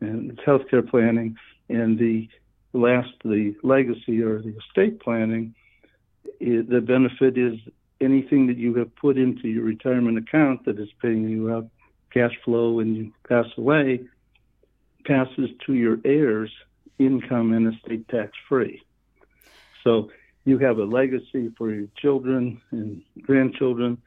and 0.00 0.36
healthcare 0.38 0.88
planning, 0.88 1.36
and 1.68 1.98
the 1.98 2.28
last 2.72 3.10
the 3.24 3.54
legacy 3.62 4.22
or 4.22 4.40
the 4.40 4.54
estate 4.56 5.00
planning, 5.00 5.54
it, 6.40 6.68
the 6.68 6.80
benefit 6.80 7.38
is 7.38 7.58
anything 8.00 8.46
that 8.46 8.56
you 8.56 8.74
have 8.74 8.94
put 8.96 9.16
into 9.16 9.48
your 9.48 9.64
retirement 9.64 10.18
account 10.18 10.64
that 10.64 10.78
is 10.78 10.88
paying 11.00 11.28
you 11.28 11.52
out 11.52 11.68
cash 12.10 12.32
flow 12.44 12.72
when 12.72 12.94
you 12.94 13.12
pass 13.28 13.46
away 13.56 14.00
passes 15.04 15.50
to 15.66 15.74
your 15.74 15.98
heirs 16.04 16.50
income 16.98 17.52
and 17.52 17.72
estate 17.74 18.06
tax 18.08 18.32
free. 18.48 18.82
So 19.84 20.10
you 20.44 20.58
have 20.58 20.78
a 20.78 20.84
legacy 20.84 21.50
for 21.56 21.72
your 21.72 21.88
children 21.96 22.60
and 22.70 23.02
grandchildren. 23.22 23.98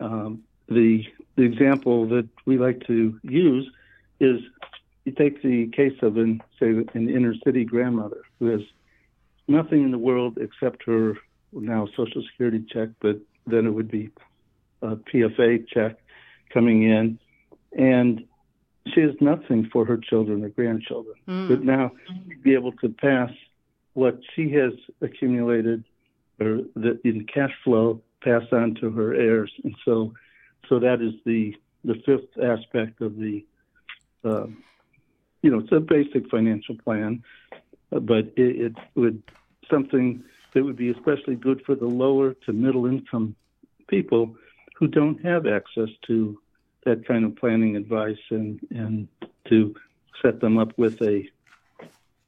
Um, 0.00 0.42
the 0.68 1.04
the 1.36 1.42
example 1.42 2.08
that 2.08 2.28
we 2.44 2.58
like 2.58 2.86
to 2.86 3.18
use 3.22 3.70
is 4.20 4.40
you 5.06 5.12
take 5.12 5.40
the 5.40 5.68
case 5.68 5.96
of 6.02 6.16
an 6.16 6.42
say 6.60 6.70
an 6.94 7.08
inner 7.08 7.34
city 7.44 7.64
grandmother 7.64 8.22
who 8.38 8.46
has 8.46 8.60
nothing 9.46 9.84
in 9.84 9.92
the 9.92 9.98
world 9.98 10.36
except 10.40 10.84
her 10.84 11.14
now 11.52 11.86
social 11.96 12.22
security 12.30 12.64
check, 12.68 12.88
but 13.00 13.16
then 13.46 13.66
it 13.66 13.70
would 13.70 13.90
be 13.90 14.10
a 14.82 14.96
PFA 14.96 15.66
check 15.68 15.96
coming 16.52 16.82
in, 16.82 17.18
and 17.78 18.24
she 18.92 19.00
has 19.00 19.12
nothing 19.20 19.70
for 19.72 19.84
her 19.84 19.96
children 19.96 20.44
or 20.44 20.48
grandchildren. 20.48 21.14
Mm. 21.28 21.48
But 21.48 21.62
now 21.62 21.92
be 22.42 22.54
able 22.54 22.72
to 22.72 22.88
pass 22.88 23.30
what 23.94 24.18
she 24.34 24.50
has 24.52 24.72
accumulated 25.00 25.84
or 26.40 26.62
the 26.74 27.00
in 27.04 27.26
cash 27.32 27.52
flow 27.62 28.02
pass 28.22 28.42
on 28.50 28.74
to 28.80 28.90
her 28.90 29.14
heirs, 29.14 29.52
and 29.62 29.74
so 29.84 30.12
so 30.68 30.80
that 30.80 31.00
is 31.00 31.14
the 31.24 31.54
the 31.84 31.94
fifth 32.04 32.42
aspect 32.42 33.00
of 33.00 33.16
the 33.16 33.44
uh, 34.24 34.46
you 35.46 35.52
know, 35.52 35.60
it's 35.60 35.70
a 35.70 35.78
basic 35.78 36.28
financial 36.28 36.74
plan, 36.76 37.22
but 37.90 38.26
it, 38.36 38.66
it 38.66 38.72
would 38.96 39.22
something 39.70 40.24
that 40.52 40.64
would 40.64 40.74
be 40.74 40.90
especially 40.90 41.36
good 41.36 41.62
for 41.64 41.76
the 41.76 41.86
lower 41.86 42.34
to 42.46 42.52
middle 42.52 42.86
income 42.86 43.36
people 43.86 44.36
who 44.76 44.88
don't 44.88 45.24
have 45.24 45.46
access 45.46 45.88
to 46.08 46.36
that 46.84 47.06
kind 47.06 47.24
of 47.24 47.36
planning 47.36 47.76
advice 47.76 48.18
and 48.30 48.58
and 48.70 49.06
to 49.48 49.72
set 50.20 50.40
them 50.40 50.58
up 50.58 50.76
with 50.76 51.00
a 51.00 51.22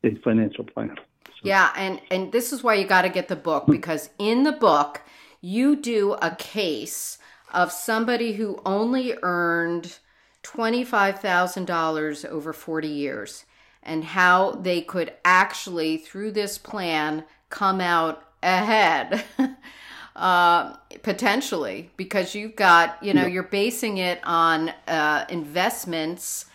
a 0.05 0.15
financial 0.23 0.63
plan. 0.63 0.95
So. 1.25 1.33
Yeah, 1.43 1.73
and 1.75 2.01
and 2.13 2.31
this 2.31 2.53
is 2.53 2.63
why 2.63 2.75
you 2.75 2.87
got 2.87 3.03
to 3.03 3.09
get 3.09 3.27
the 3.27 3.37
book 3.51 3.67
because 3.67 4.11
in 4.21 4.45
the 4.45 4.53
book 4.53 5.03
you 5.41 5.75
do 5.75 6.13
a 6.23 6.37
case 6.37 7.19
of 7.53 7.73
somebody 7.73 8.35
who 8.35 8.61
only 8.65 9.17
earned 9.23 9.99
$25,000 10.43 12.25
over 12.27 12.53
40 12.53 12.89
years 12.89 13.45
and 13.83 14.05
how 14.05 14.53
they 14.53 14.81
could 14.81 15.13
actually, 15.25 15.97
through 15.97 16.33
this 16.33 16.59
plan, 16.59 17.25
come 17.51 17.81
out 17.81 18.23
ahead. 18.43 19.25
uh, 20.17 20.75
potentially, 21.03 21.91
because 21.97 22.35
you've 22.35 22.57
got, 22.57 23.03
you 23.03 23.15
know, 23.15 23.27
you're 23.27 23.43
basing 23.43 23.99
it 23.99 24.21
on 24.25 24.71
uh, 24.87 25.25
investments 25.29 26.47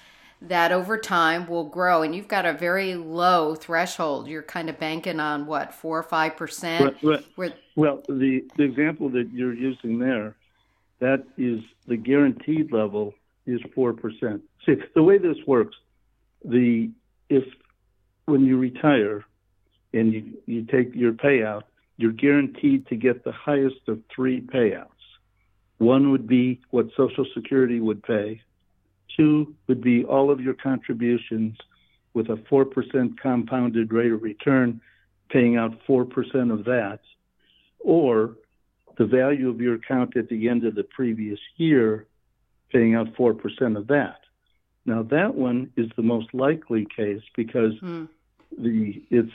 that 0.43 0.73
over 0.73 0.97
time 0.97 1.47
will 1.47 1.63
grow 1.63 2.01
and 2.01 2.13
you've 2.13 2.27
got 2.27 2.45
a 2.45 2.53
very 2.53 2.95
low 2.95 3.55
threshold. 3.55 4.27
You're 4.27 4.43
kind 4.43 4.69
of 4.69 4.77
banking 4.77 5.19
on 5.19 5.45
what 5.45 5.73
four 5.73 5.97
or 5.97 6.03
five 6.03 6.35
percent? 6.35 6.97
Well 7.75 8.03
the, 8.09 8.43
the 8.57 8.63
example 8.63 9.09
that 9.09 9.29
you're 9.31 9.53
using 9.53 9.99
there 9.99 10.35
that 10.99 11.23
is 11.37 11.61
the 11.87 11.97
guaranteed 11.97 12.71
level 12.71 13.13
is 13.45 13.59
4%. 13.75 14.41
See, 14.65 14.75
the 14.95 15.03
way 15.03 15.17
this 15.17 15.37
works, 15.45 15.75
the 16.43 16.89
if 17.29 17.43
when 18.25 18.45
you 18.45 18.57
retire 18.57 19.25
and 19.93 20.13
you, 20.13 20.33
you 20.45 20.65
take 20.65 20.93
your 20.93 21.13
payout, 21.13 21.63
you're 21.97 22.11
guaranteed 22.11 22.87
to 22.87 22.95
get 22.95 23.23
the 23.23 23.31
highest 23.31 23.87
of 23.87 23.99
three 24.13 24.41
payouts. 24.41 24.87
One 25.77 26.11
would 26.11 26.27
be 26.27 26.61
what 26.69 26.87
Social 26.95 27.25
Security 27.33 27.79
would 27.79 28.03
pay. 28.03 28.41
Two 29.15 29.53
would 29.67 29.81
be 29.81 30.03
all 30.05 30.31
of 30.31 30.39
your 30.39 30.53
contributions 30.53 31.57
with 32.13 32.29
a 32.29 32.35
4% 32.35 33.17
compounded 33.21 33.91
rate 33.91 34.11
of 34.11 34.23
return 34.23 34.81
paying 35.29 35.57
out 35.57 35.71
4% 35.87 36.51
of 36.51 36.65
that, 36.65 36.99
or 37.79 38.35
the 38.97 39.05
value 39.05 39.49
of 39.49 39.59
your 39.59 39.75
account 39.75 40.15
at 40.15 40.29
the 40.29 40.47
end 40.47 40.63
of 40.63 40.75
the 40.75 40.83
previous 40.83 41.39
year, 41.57 42.05
paying 42.73 42.95
out 42.95 43.13
4% 43.15 43.77
of 43.77 43.87
that. 43.87 44.19
Now, 44.85 45.03
that 45.03 45.35
one 45.35 45.71
is 45.77 45.89
the 45.95 46.03
most 46.03 46.33
likely 46.33 46.85
case 46.95 47.21
because 47.37 47.73
hmm. 47.79 48.05
the 48.57 49.01
it's 49.09 49.31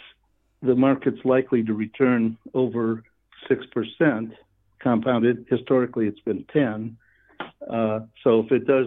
the 0.61 0.75
market's 0.75 1.25
likely 1.25 1.63
to 1.63 1.73
return 1.73 2.37
over 2.53 3.05
6% 3.49 4.33
compounded. 4.81 5.47
Historically, 5.49 6.07
it's 6.07 6.21
been 6.21 6.45
10. 6.53 6.97
Uh, 7.71 8.01
so 8.25 8.41
if 8.41 8.51
it 8.51 8.67
does, 8.67 8.87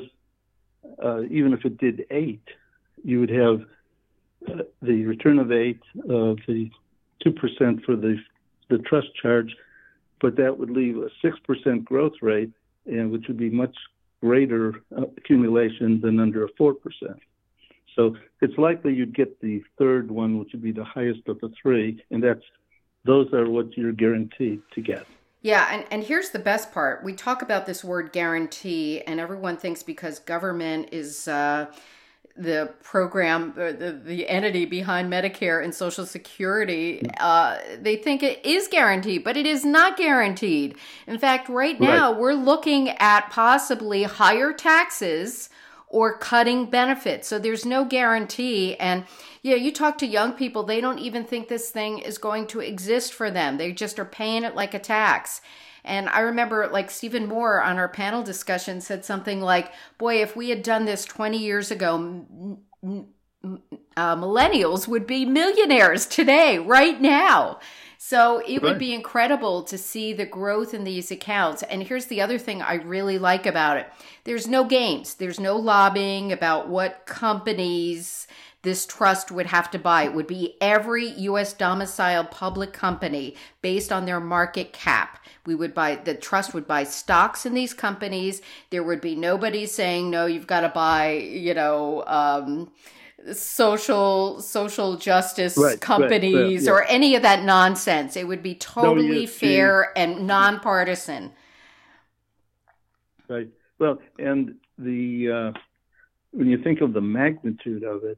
uh, 1.04 1.22
even 1.24 1.54
if 1.54 1.64
it 1.64 1.78
did 1.78 2.06
8, 2.12 2.42
you 3.04 3.22
would 3.22 3.30
have 3.30 3.62
uh, 4.50 4.64
the 4.82 5.06
return 5.06 5.40
of 5.40 5.52
8 5.52 5.80
of 6.10 6.40
the 6.48 6.70
2% 7.26 7.84
for 7.86 7.96
the, 7.96 8.18
the 8.70 8.80
trust 8.80 9.08
charge, 9.22 9.56
but 10.20 10.36
that 10.36 10.58
would 10.58 10.70
leave 10.70 10.98
a 10.98 11.10
6% 11.26 11.84
growth 11.86 12.14
rate, 12.22 12.52
and 12.86 13.12
which 13.12 13.28
would 13.28 13.38
be 13.38 13.50
much 13.50 13.76
greater 14.22 14.76
uh, 14.98 15.04
accumulation 15.18 16.00
than 16.02 16.20
under 16.20 16.46
a 16.46 16.50
4%. 16.54 16.76
So 17.96 18.16
it's 18.42 18.58
likely 18.58 18.94
you'd 18.94 19.16
get 19.16 19.40
the 19.42 19.62
third 19.78 20.10
one, 20.10 20.40
which 20.40 20.50
would 20.54 20.62
be 20.62 20.72
the 20.72 20.86
highest 20.86 21.28
of 21.28 21.40
the 21.42 21.52
three, 21.62 22.02
and 22.12 22.24
that's 22.24 22.44
those 23.04 23.34
are 23.34 23.50
what 23.50 23.76
you're 23.76 23.92
guaranteed 23.92 24.62
to 24.74 24.82
get. 24.82 25.06
Yeah, 25.42 25.68
and, 25.72 25.86
and 25.90 26.04
here's 26.04 26.30
the 26.30 26.40
best 26.40 26.72
part. 26.72 27.04
We 27.04 27.14
talk 27.14 27.42
about 27.42 27.66
this 27.66 27.84
word 27.84 28.14
guarantee, 28.14 29.02
and 29.02 29.20
everyone 29.20 29.58
thinks 29.58 29.82
because 29.82 30.20
government 30.20 30.90
is 30.92 31.28
uh, 31.28 31.66
the 32.38 32.74
program, 32.82 33.54
the, 33.56 34.00
the 34.04 34.28
entity 34.28 34.66
behind 34.66 35.12
Medicare 35.12 35.64
and 35.64 35.76
Social 35.76 36.06
Security, 36.06 37.02
uh, 37.20 37.58
they 37.80 37.96
think 37.96 38.24
it 38.24 38.44
is 38.46 38.68
guaranteed, 38.68 39.24
but 39.24 39.38
it 39.38 39.46
is 39.46 39.66
not 39.66 39.98
guaranteed. 39.98 40.76
In 41.08 41.20
fact, 41.20 41.50
right 41.50 41.80
now, 41.80 42.12
right. 42.12 42.20
we're 42.20 42.34
looking 42.34 42.90
at 42.90 43.30
possibly 43.30 44.04
higher 44.04 44.54
taxes 44.54 45.50
or 45.92 46.18
cutting 46.18 46.66
benefits. 46.68 47.28
So 47.28 47.38
there's 47.38 47.66
no 47.66 47.84
guarantee. 47.84 48.76
And 48.78 49.04
yeah, 49.44 49.56
you 49.56 49.74
talk 49.74 49.98
to 49.98 50.08
young 50.08 50.32
people, 50.32 50.64
they 50.64 50.80
don't 50.80 51.00
even 51.00 51.26
think 51.26 51.50
this 51.50 51.70
thing 51.70 52.00
is 52.00 52.18
going 52.18 52.48
to 52.48 52.62
exist 52.62 53.14
for 53.14 53.30
them. 53.30 53.58
They 53.58 53.74
just 53.74 54.00
are 54.00 54.06
paying 54.06 54.44
it 54.46 54.56
like 54.56 54.74
a 54.74 54.80
tax. 54.80 55.42
And 55.84 56.08
I 56.08 56.22
remember 56.22 56.70
like 56.72 56.90
Stephen 56.90 57.28
Moore 57.28 57.62
on 57.62 57.78
our 57.78 57.90
panel 57.90 58.24
discussion 58.24 58.80
said 58.80 59.04
something 59.04 59.42
like, 59.42 59.74
boy, 59.98 60.22
if 60.22 60.34
we 60.34 60.50
had 60.50 60.64
done 60.64 60.86
this 60.86 61.04
20 61.04 61.38
years 61.38 61.72
ago, 61.72 62.56
uh, 63.44 64.16
millennials 64.16 64.88
would 64.88 65.06
be 65.06 65.26
millionaires 65.26 66.06
today, 66.06 66.58
right 66.58 67.02
now. 67.02 67.60
So 68.04 68.40
it 68.40 68.54
right. 68.54 68.64
would 68.64 68.80
be 68.80 68.96
incredible 68.96 69.62
to 69.62 69.78
see 69.78 70.12
the 70.12 70.26
growth 70.26 70.74
in 70.74 70.86
these 70.86 71.12
accounts. 71.12 71.62
And 71.62 71.84
here's 71.84 72.08
the 72.08 72.20
other 72.20 72.40
thing 72.40 72.60
I 72.60 72.74
really 72.74 73.20
like 73.20 73.46
about 73.46 73.78
it 73.78 73.88
there's 74.24 74.48
no 74.48 74.64
games, 74.64 75.14
there's 75.14 75.40
no 75.40 75.56
lobbying 75.56 76.32
about 76.32 76.68
what 76.68 77.06
companies 77.06 78.26
this 78.64 78.88
trust 78.88 79.32
would 79.32 79.46
have 79.46 79.70
to 79.72 79.80
buy. 79.80 80.04
It 80.04 80.16
would 80.16 80.26
be 80.26 80.58
every 80.60 81.10
U.S. 81.10 81.54
domiciled 81.54 82.32
public 82.32 82.74
company 82.74 83.36
based 83.62 83.92
on 83.92 84.06
their 84.06 84.20
market 84.20 84.74
cap. 84.74 85.24
We 85.46 85.54
would 85.54 85.76
buy, 85.76 85.96
the 85.96 86.16
trust 86.16 86.56
would 86.56 86.68
buy 86.68 86.86
stocks 86.86 87.46
in 87.46 87.54
these 87.54 87.76
companies. 87.76 88.42
There 88.72 88.84
would 88.84 89.02
be 89.02 89.16
nobody 89.16 89.68
saying, 89.68 90.10
no, 90.10 90.26
you've 90.26 90.48
got 90.48 90.62
to 90.62 90.70
buy, 90.70 91.12
you 91.14 91.54
know, 91.54 92.04
um, 92.08 92.72
social 93.34 94.42
social 94.42 94.98
justice 94.98 95.58
right, 95.58 95.80
companies 95.80 96.36
right, 96.36 96.44
right, 96.44 96.62
yeah. 96.62 96.72
or 96.72 96.84
any 96.84 97.16
of 97.16 97.22
that 97.22 97.44
nonsense. 97.44 98.16
It 98.16 98.28
would 98.28 98.44
be 98.44 98.56
totally 98.56 99.26
fair 99.26 99.98
and 99.98 100.28
nonpartisan. 100.28 101.32
Right. 103.28 103.50
Well, 103.80 104.00
and 104.20 104.56
the 104.78 105.54
uh, 105.56 105.60
when 106.32 106.48
you 106.50 106.62
think 106.62 106.82
of 106.82 106.94
the 106.94 107.02
magnitude 107.02 107.84
of 107.84 108.04
it, 108.04 108.18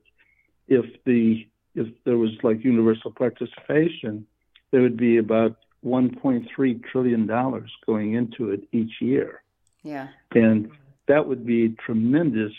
if 0.67 0.86
the 1.05 1.48
if 1.75 1.88
there 2.05 2.17
was 2.17 2.31
like 2.43 2.63
universal 2.63 3.12
participation, 3.12 4.25
there 4.72 4.81
would 4.81 4.98
be 4.98 5.18
about 5.18 5.57
1.3 5.85 6.83
trillion 6.85 7.27
dollars 7.27 7.72
going 7.85 8.13
into 8.13 8.51
it 8.51 8.61
each 8.72 9.01
year. 9.01 9.44
Yeah. 9.83 10.09
And 10.33 10.72
that 11.07 11.27
would 11.27 11.46
be 11.46 11.66
a 11.66 11.70
tremendous 11.70 12.53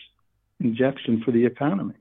injection 0.60 1.22
for 1.24 1.30
the 1.30 1.44
economy 1.44 1.94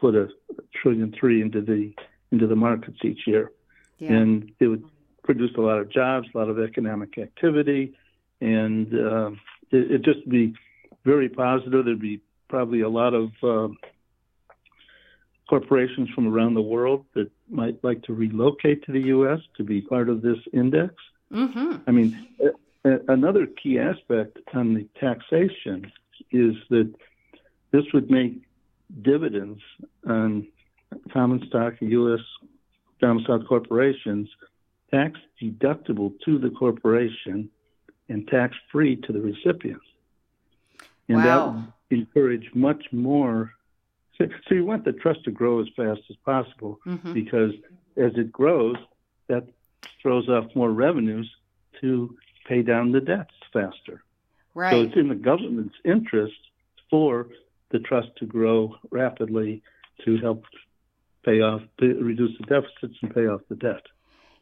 put 0.00 0.14
a 0.14 0.28
trillion 0.74 1.14
three 1.18 1.42
into 1.42 1.60
the 1.60 1.92
into 2.32 2.46
the 2.46 2.56
markets 2.56 2.98
each 3.04 3.26
year, 3.26 3.52
yeah. 3.98 4.12
and 4.12 4.50
it 4.60 4.66
would 4.66 4.84
produce 5.22 5.52
a 5.56 5.60
lot 5.60 5.78
of 5.78 5.90
jobs, 5.90 6.28
a 6.34 6.38
lot 6.38 6.48
of 6.48 6.58
economic 6.58 7.16
activity, 7.18 7.94
and 8.40 8.92
uh, 8.94 9.30
it, 9.70 9.90
would 9.90 10.04
just 10.04 10.28
be 10.28 10.54
very 11.04 11.28
positive. 11.28 11.84
There'd 11.84 12.00
be 12.00 12.20
probably 12.48 12.80
a 12.80 12.88
lot 12.88 13.14
of 13.14 13.30
uh, 13.42 13.68
corporations 15.48 16.08
from 16.14 16.26
around 16.26 16.54
the 16.54 16.62
world 16.62 17.04
that 17.14 17.30
might 17.48 17.82
like 17.82 18.02
to 18.02 18.14
relocate 18.14 18.84
to 18.84 18.92
the 18.92 19.02
U.S. 19.08 19.40
to 19.56 19.62
be 19.62 19.80
part 19.80 20.08
of 20.08 20.22
this 20.22 20.38
index. 20.52 20.94
Mm-hmm. 21.32 21.76
I 21.86 21.90
mean, 21.90 22.28
another 22.84 23.46
key 23.46 23.78
aspect 23.78 24.38
on 24.52 24.74
the 24.74 24.86
taxation 24.98 25.90
is 26.30 26.54
that 26.70 26.92
this 27.70 27.84
would 27.92 28.10
make 28.10 28.42
dividends 29.02 29.60
on 30.06 30.46
common 31.12 31.44
stock 31.48 31.74
U.S. 31.80 32.20
domiciled 33.00 33.46
corporations 33.48 34.28
tax 34.90 35.18
deductible 35.42 36.12
to 36.24 36.38
the 36.38 36.50
corporation 36.50 37.50
and 38.08 38.28
tax 38.28 38.54
free 38.70 38.96
to 38.96 39.12
the 39.12 39.20
recipient. 39.20 39.80
And 41.08 41.18
wow. 41.18 41.24
that 41.24 41.54
would 41.54 41.98
encourage 41.98 42.50
much 42.54 42.84
more. 42.92 43.52
So, 44.18 44.26
so, 44.48 44.54
you 44.54 44.64
want 44.64 44.84
the 44.84 44.92
trust 44.92 45.24
to 45.24 45.30
grow 45.30 45.60
as 45.60 45.66
fast 45.76 46.02
as 46.08 46.16
possible 46.24 46.78
mm-hmm. 46.86 47.12
because 47.12 47.52
as 47.96 48.12
it 48.16 48.30
grows, 48.30 48.76
that 49.28 49.44
throws 50.00 50.28
off 50.28 50.44
more 50.54 50.70
revenues 50.70 51.30
to 51.80 52.16
pay 52.46 52.62
down 52.62 52.92
the 52.92 53.00
debts 53.00 53.34
faster. 53.52 54.02
Right. 54.54 54.70
So 54.70 54.82
it's 54.82 54.96
in 54.96 55.08
the 55.08 55.14
government's 55.14 55.74
interest 55.84 56.36
for 56.90 57.26
the 57.70 57.78
trust 57.80 58.08
to 58.18 58.26
grow 58.26 58.76
rapidly 58.90 59.62
to 60.04 60.16
help 60.18 60.44
pay 61.24 61.40
off, 61.40 61.62
reduce 61.80 62.36
the 62.38 62.46
deficits 62.46 62.98
and 63.02 63.14
pay 63.14 63.26
off 63.26 63.40
the 63.48 63.56
debt. 63.56 63.82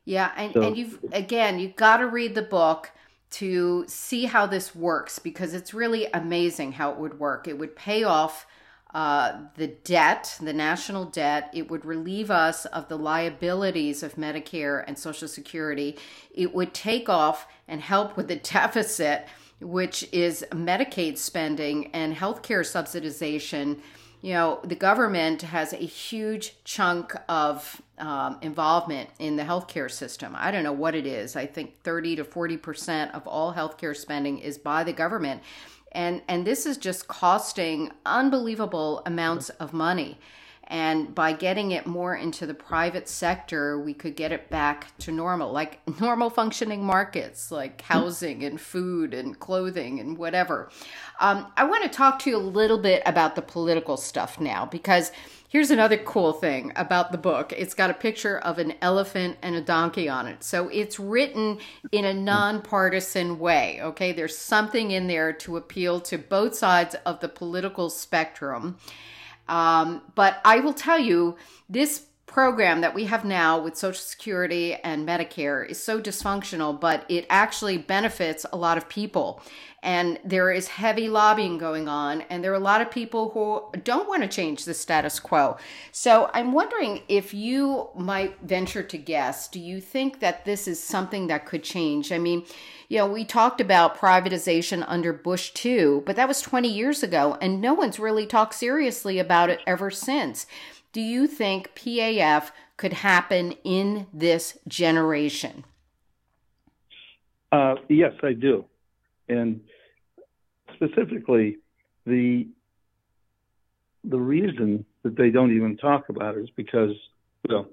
Yeah, 0.04 0.32
and, 0.36 0.52
so, 0.52 0.62
and 0.62 0.76
you've 0.76 0.98
again, 1.12 1.58
you've 1.60 1.76
got 1.76 1.98
to 1.98 2.06
read 2.06 2.34
the 2.34 2.42
book 2.42 2.90
to 3.30 3.84
see 3.86 4.26
how 4.26 4.46
this 4.46 4.74
works 4.74 5.18
because 5.18 5.54
it's 5.54 5.72
really 5.72 6.06
amazing 6.12 6.72
how 6.72 6.90
it 6.90 6.98
would 6.98 7.18
work. 7.18 7.48
It 7.48 7.58
would 7.58 7.76
pay 7.76 8.02
off 8.02 8.46
uh, 8.92 9.40
the 9.56 9.68
debt, 9.68 10.36
the 10.42 10.52
national 10.52 11.06
debt. 11.06 11.50
It 11.54 11.70
would 11.70 11.84
relieve 11.84 12.30
us 12.30 12.66
of 12.66 12.88
the 12.88 12.98
liabilities 12.98 14.02
of 14.02 14.16
Medicare 14.16 14.84
and 14.86 14.98
Social 14.98 15.28
Security. 15.28 15.96
It 16.34 16.54
would 16.54 16.74
take 16.74 17.08
off 17.08 17.46
and 17.66 17.80
help 17.80 18.16
with 18.16 18.28
the 18.28 18.36
deficit 18.52 19.26
which 19.60 20.08
is 20.12 20.44
Medicaid 20.50 21.18
spending 21.18 21.88
and 21.92 22.14
healthcare 22.14 22.62
subsidization, 22.62 23.80
you 24.22 24.34
know, 24.34 24.60
the 24.62 24.76
government 24.76 25.42
has 25.42 25.72
a 25.72 25.76
huge 25.76 26.54
chunk 26.64 27.14
of 27.28 27.82
um, 27.98 28.38
involvement 28.40 29.10
in 29.18 29.36
the 29.36 29.42
healthcare 29.42 29.90
system. 29.90 30.34
I 30.36 30.52
don't 30.52 30.62
know 30.62 30.72
what 30.72 30.94
it 30.94 31.06
is. 31.06 31.34
I 31.34 31.46
think 31.46 31.82
30 31.82 32.16
to 32.16 32.24
40% 32.24 33.12
of 33.14 33.26
all 33.26 33.52
healthcare 33.52 33.96
spending 33.96 34.38
is 34.38 34.58
by 34.58 34.84
the 34.84 34.92
government. 34.92 35.42
And, 35.90 36.22
and 36.28 36.46
this 36.46 36.66
is 36.66 36.76
just 36.76 37.08
costing 37.08 37.90
unbelievable 38.06 39.02
amounts 39.04 39.50
of 39.50 39.72
money. 39.72 40.18
And 40.72 41.14
by 41.14 41.34
getting 41.34 41.72
it 41.72 41.86
more 41.86 42.16
into 42.16 42.46
the 42.46 42.54
private 42.54 43.06
sector, 43.06 43.78
we 43.78 43.92
could 43.92 44.16
get 44.16 44.32
it 44.32 44.48
back 44.48 44.96
to 45.00 45.12
normal, 45.12 45.52
like 45.52 45.86
normal 46.00 46.30
functioning 46.30 46.82
markets, 46.82 47.50
like 47.50 47.82
housing 47.82 48.42
and 48.42 48.58
food 48.58 49.12
and 49.12 49.38
clothing 49.38 50.00
and 50.00 50.16
whatever. 50.16 50.70
Um, 51.20 51.52
I 51.58 51.64
want 51.64 51.82
to 51.82 51.90
talk 51.90 52.20
to 52.20 52.30
you 52.30 52.38
a 52.38 52.38
little 52.38 52.78
bit 52.78 53.02
about 53.04 53.36
the 53.36 53.42
political 53.42 53.98
stuff 53.98 54.40
now, 54.40 54.64
because 54.64 55.12
here's 55.46 55.70
another 55.70 55.98
cool 55.98 56.32
thing 56.32 56.72
about 56.74 57.12
the 57.12 57.18
book 57.18 57.52
it's 57.52 57.74
got 57.74 57.90
a 57.90 57.94
picture 57.94 58.38
of 58.38 58.58
an 58.58 58.72
elephant 58.80 59.36
and 59.42 59.54
a 59.54 59.60
donkey 59.60 60.08
on 60.08 60.26
it. 60.26 60.42
So 60.42 60.70
it's 60.70 60.98
written 60.98 61.58
in 61.92 62.06
a 62.06 62.14
nonpartisan 62.14 63.38
way, 63.38 63.78
okay? 63.82 64.12
There's 64.12 64.38
something 64.38 64.90
in 64.90 65.06
there 65.06 65.34
to 65.34 65.58
appeal 65.58 66.00
to 66.00 66.16
both 66.16 66.54
sides 66.54 66.96
of 67.04 67.20
the 67.20 67.28
political 67.28 67.90
spectrum. 67.90 68.78
Um, 69.48 70.02
but 70.14 70.40
I 70.44 70.60
will 70.60 70.74
tell 70.74 70.98
you, 70.98 71.36
this 71.68 72.06
program 72.32 72.80
that 72.80 72.94
we 72.94 73.04
have 73.04 73.24
now 73.24 73.60
with 73.60 73.76
Social 73.76 74.00
Security 74.00 74.74
and 74.74 75.06
Medicare 75.06 75.68
is 75.68 75.82
so 75.82 76.00
dysfunctional, 76.00 76.78
but 76.78 77.04
it 77.08 77.26
actually 77.28 77.76
benefits 77.76 78.46
a 78.52 78.56
lot 78.56 78.78
of 78.78 78.88
people. 78.88 79.42
And 79.82 80.18
there 80.24 80.50
is 80.50 80.68
heavy 80.68 81.08
lobbying 81.08 81.58
going 81.58 81.88
on, 81.88 82.22
and 82.30 82.42
there 82.42 82.52
are 82.52 82.54
a 82.54 82.60
lot 82.60 82.80
of 82.80 82.90
people 82.90 83.30
who 83.30 83.80
don't 83.80 84.08
want 84.08 84.22
to 84.22 84.28
change 84.28 84.64
the 84.64 84.74
status 84.74 85.18
quo. 85.18 85.56
So 85.90 86.30
I'm 86.32 86.52
wondering 86.52 87.02
if 87.08 87.34
you 87.34 87.88
might 87.96 88.40
venture 88.42 88.84
to 88.84 88.96
guess 88.96 89.48
do 89.48 89.60
you 89.60 89.80
think 89.80 90.20
that 90.20 90.44
this 90.44 90.66
is 90.68 90.82
something 90.82 91.26
that 91.26 91.46
could 91.46 91.64
change? 91.64 92.12
I 92.12 92.18
mean, 92.18 92.46
you 92.92 92.98
know, 92.98 93.06
we 93.06 93.24
talked 93.24 93.58
about 93.58 93.96
privatization 93.96 94.84
under 94.86 95.14
Bush 95.14 95.48
too, 95.52 96.02
but 96.04 96.14
that 96.16 96.28
was 96.28 96.42
20 96.42 96.68
years 96.68 97.02
ago, 97.02 97.38
and 97.40 97.58
no 97.58 97.72
one's 97.72 97.98
really 97.98 98.26
talked 98.26 98.52
seriously 98.52 99.18
about 99.18 99.48
it 99.48 99.60
ever 99.66 99.90
since. 99.90 100.46
Do 100.92 101.00
you 101.00 101.26
think 101.26 101.74
PAF 101.74 102.50
could 102.76 102.92
happen 102.92 103.52
in 103.64 104.08
this 104.12 104.58
generation? 104.68 105.64
Uh, 107.50 107.76
yes, 107.88 108.12
I 108.22 108.34
do. 108.34 108.66
And 109.26 109.62
specifically, 110.74 111.56
the 112.04 112.46
the 114.04 114.20
reason 114.20 114.84
that 115.02 115.16
they 115.16 115.30
don't 115.30 115.56
even 115.56 115.78
talk 115.78 116.10
about 116.10 116.36
it 116.36 116.42
is 116.42 116.50
because 116.56 116.94
well, 117.48 117.68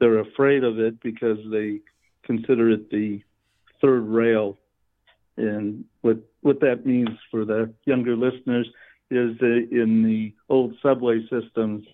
they're 0.00 0.18
afraid 0.18 0.64
of 0.64 0.80
it 0.80 1.00
because 1.04 1.38
they 1.52 1.82
consider 2.24 2.70
it 2.70 2.90
the 2.90 3.22
third 3.80 4.06
rail. 4.06 4.58
And 5.36 5.84
what 6.00 6.18
what 6.40 6.60
that 6.60 6.86
means 6.86 7.10
for 7.30 7.44
the 7.44 7.72
younger 7.84 8.16
listeners 8.16 8.66
is 9.10 9.38
that 9.38 9.68
in 9.70 10.02
the 10.02 10.32
old 10.48 10.74
subway 10.82 11.20
systems 11.30 11.86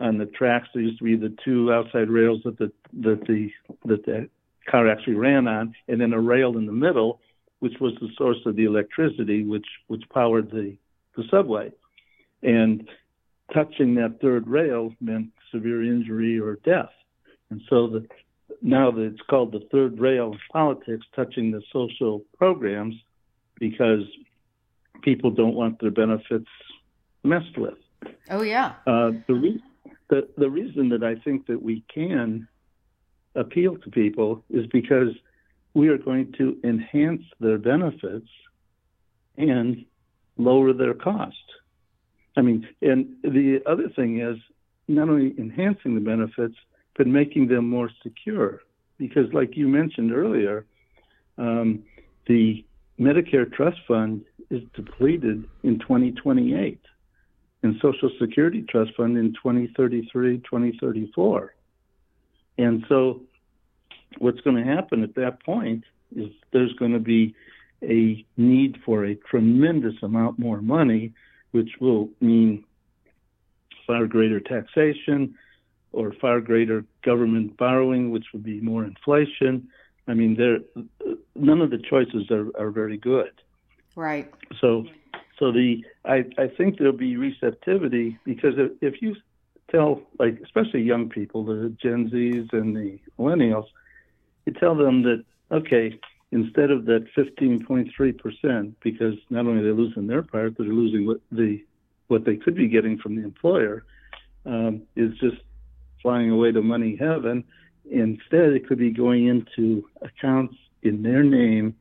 on 0.00 0.18
the 0.18 0.26
tracks 0.26 0.68
there 0.74 0.82
used 0.82 0.98
to 0.98 1.04
be 1.04 1.16
the 1.16 1.34
two 1.44 1.72
outside 1.72 2.08
rails 2.08 2.40
that 2.44 2.58
the 2.58 2.72
that 3.00 3.24
the 3.26 3.50
that 3.84 4.04
the 4.04 4.28
car 4.70 4.88
actually 4.88 5.14
ran 5.14 5.48
on, 5.48 5.74
and 5.88 6.00
then 6.00 6.12
a 6.12 6.20
rail 6.20 6.56
in 6.56 6.66
the 6.66 6.72
middle, 6.72 7.20
which 7.60 7.74
was 7.80 7.94
the 8.00 8.08
source 8.16 8.38
of 8.46 8.56
the 8.56 8.64
electricity 8.64 9.44
which 9.44 9.66
which 9.88 10.02
powered 10.12 10.50
the 10.50 10.76
the 11.16 11.24
subway. 11.30 11.70
And 12.42 12.88
touching 13.52 13.94
that 13.96 14.20
third 14.20 14.48
rail 14.48 14.92
meant 15.00 15.28
severe 15.52 15.84
injury 15.84 16.40
or 16.40 16.56
death. 16.64 16.90
And 17.50 17.60
so 17.68 17.86
the 17.86 18.06
now 18.62 18.90
that 18.90 19.02
it's 19.02 19.20
called 19.28 19.52
the 19.52 19.66
third 19.72 19.98
rail 19.98 20.32
of 20.32 20.38
politics, 20.52 21.04
touching 21.14 21.50
the 21.50 21.62
social 21.72 22.22
programs, 22.38 22.94
because 23.58 24.04
people 25.02 25.30
don't 25.30 25.54
want 25.54 25.80
their 25.80 25.90
benefits 25.90 26.48
messed 27.24 27.58
with. 27.58 27.74
Oh 28.30 28.42
yeah. 28.42 28.74
Uh, 28.86 29.12
the, 29.26 29.34
re- 29.34 29.62
the 30.08 30.28
the 30.36 30.50
reason 30.50 30.88
that 30.90 31.02
I 31.02 31.16
think 31.16 31.46
that 31.46 31.62
we 31.62 31.84
can 31.92 32.48
appeal 33.34 33.76
to 33.78 33.90
people 33.90 34.44
is 34.50 34.66
because 34.66 35.08
we 35.74 35.88
are 35.88 35.98
going 35.98 36.32
to 36.38 36.58
enhance 36.64 37.22
their 37.40 37.58
benefits 37.58 38.28
and 39.36 39.84
lower 40.36 40.72
their 40.72 40.94
cost. 40.94 41.36
I 42.36 42.42
mean, 42.42 42.68
and 42.80 43.16
the 43.22 43.60
other 43.66 43.88
thing 43.88 44.20
is 44.20 44.36
not 44.88 45.08
only 45.08 45.34
enhancing 45.38 45.94
the 45.94 46.00
benefits, 46.00 46.56
but 46.96 47.06
making 47.06 47.48
them 47.48 47.68
more 47.68 47.90
secure. 48.02 48.60
Because, 48.98 49.32
like 49.32 49.56
you 49.56 49.68
mentioned 49.68 50.12
earlier, 50.12 50.66
um, 51.38 51.82
the 52.26 52.64
Medicare 53.00 53.50
Trust 53.52 53.78
Fund 53.88 54.24
is 54.50 54.62
depleted 54.74 55.44
in 55.62 55.78
2028, 55.78 56.78
and 57.62 57.74
Social 57.80 58.10
Security 58.20 58.64
Trust 58.68 58.92
Fund 58.96 59.16
in 59.16 59.32
2033, 59.32 60.38
2034. 60.38 61.54
And 62.58 62.84
so, 62.88 63.22
what's 64.18 64.40
going 64.42 64.56
to 64.56 64.64
happen 64.64 65.02
at 65.02 65.14
that 65.14 65.42
point 65.42 65.84
is 66.14 66.28
there's 66.52 66.72
going 66.74 66.92
to 66.92 67.00
be 67.00 67.34
a 67.82 68.24
need 68.36 68.78
for 68.84 69.04
a 69.04 69.14
tremendous 69.14 69.94
amount 70.02 70.38
more 70.38 70.60
money, 70.60 71.12
which 71.50 71.70
will 71.80 72.08
mean 72.20 72.64
far 73.86 74.06
greater 74.06 74.38
taxation, 74.38 75.34
or 75.92 76.12
far 76.20 76.40
greater 76.40 76.84
government 77.04 77.56
borrowing, 77.56 78.10
which 78.10 78.26
would 78.32 78.42
be 78.42 78.60
more 78.60 78.84
inflation. 78.84 79.68
I 80.08 80.14
mean, 80.14 80.36
there 80.36 80.58
none 81.34 81.60
of 81.60 81.70
the 81.70 81.78
choices 81.78 82.30
are, 82.30 82.48
are 82.58 82.70
very 82.70 82.96
good. 82.96 83.30
Right. 83.94 84.32
So, 84.60 84.86
so 85.38 85.52
the 85.52 85.84
I, 86.04 86.24
I 86.38 86.48
think 86.48 86.78
there'll 86.78 86.92
be 86.92 87.16
receptivity 87.16 88.18
because 88.24 88.54
if, 88.56 88.72
if 88.80 89.02
you 89.02 89.14
tell 89.70 90.02
like 90.18 90.40
especially 90.42 90.82
young 90.82 91.08
people, 91.08 91.44
the 91.44 91.74
Gen 91.82 92.10
Zs 92.10 92.52
and 92.52 92.76
the 92.76 92.98
millennials, 93.18 93.66
you 94.46 94.52
tell 94.54 94.74
them 94.74 95.02
that 95.02 95.24
okay, 95.50 95.98
instead 96.30 96.70
of 96.70 96.86
that 96.86 97.06
15.3 97.16 98.18
percent, 98.18 98.76
because 98.82 99.14
not 99.30 99.46
only 99.46 99.60
are 99.60 99.64
they 99.64 99.82
losing 99.82 100.06
their 100.06 100.22
part, 100.22 100.56
but 100.56 100.64
they're 100.64 100.72
losing 100.72 101.06
what 101.06 101.20
the 101.30 101.62
what 102.08 102.24
they 102.24 102.36
could 102.36 102.54
be 102.54 102.68
getting 102.68 102.98
from 102.98 103.16
the 103.16 103.22
employer, 103.22 103.84
um, 104.44 104.82
is 104.96 105.12
just 105.18 105.36
flying 106.02 106.30
away 106.30 106.52
to 106.52 106.62
money 106.62 106.96
heaven. 106.96 107.44
Instead, 107.90 108.52
it 108.52 108.66
could 108.66 108.78
be 108.78 108.90
going 108.90 109.26
into 109.26 109.88
accounts 110.02 110.56
in 110.82 111.02
their 111.02 111.22
name 111.22 111.74